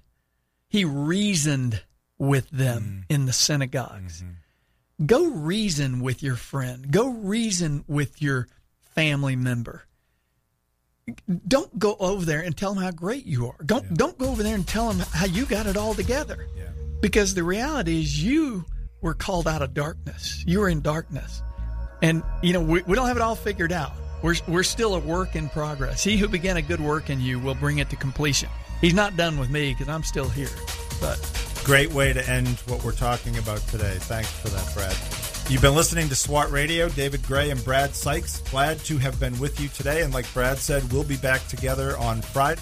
[0.67, 1.84] He reasoned
[2.17, 3.13] with them mm.
[3.13, 4.24] in the synagogues.
[4.24, 4.32] Mm-hmm.
[5.03, 6.91] Go reason with your friend.
[6.91, 8.47] Go reason with your
[8.95, 9.83] family member.
[11.47, 13.55] Don't go over there and tell them how great you are.
[13.65, 16.47] Don't don't go over there and tell them how you got it all together.
[16.55, 16.69] Yeah.
[17.01, 18.63] Because the reality is you
[19.01, 20.43] were called out of darkness.
[20.47, 21.41] You were in darkness.
[22.01, 23.91] And you know, we, we don't have it all figured out.
[24.21, 26.03] We're we're still a work in progress.
[26.03, 28.49] He who began a good work in you will bring it to completion.
[28.79, 30.49] He's not done with me because I'm still here.
[31.01, 31.17] But
[31.64, 33.95] Great way to end what we're talking about today.
[33.99, 34.95] Thanks for that, Brad.
[35.49, 36.89] You've been listening to SWAT Radio.
[36.89, 38.39] David Gray and Brad Sykes.
[38.49, 40.01] Glad to have been with you today.
[40.01, 42.61] And like Brad said, we'll be back together on Friday.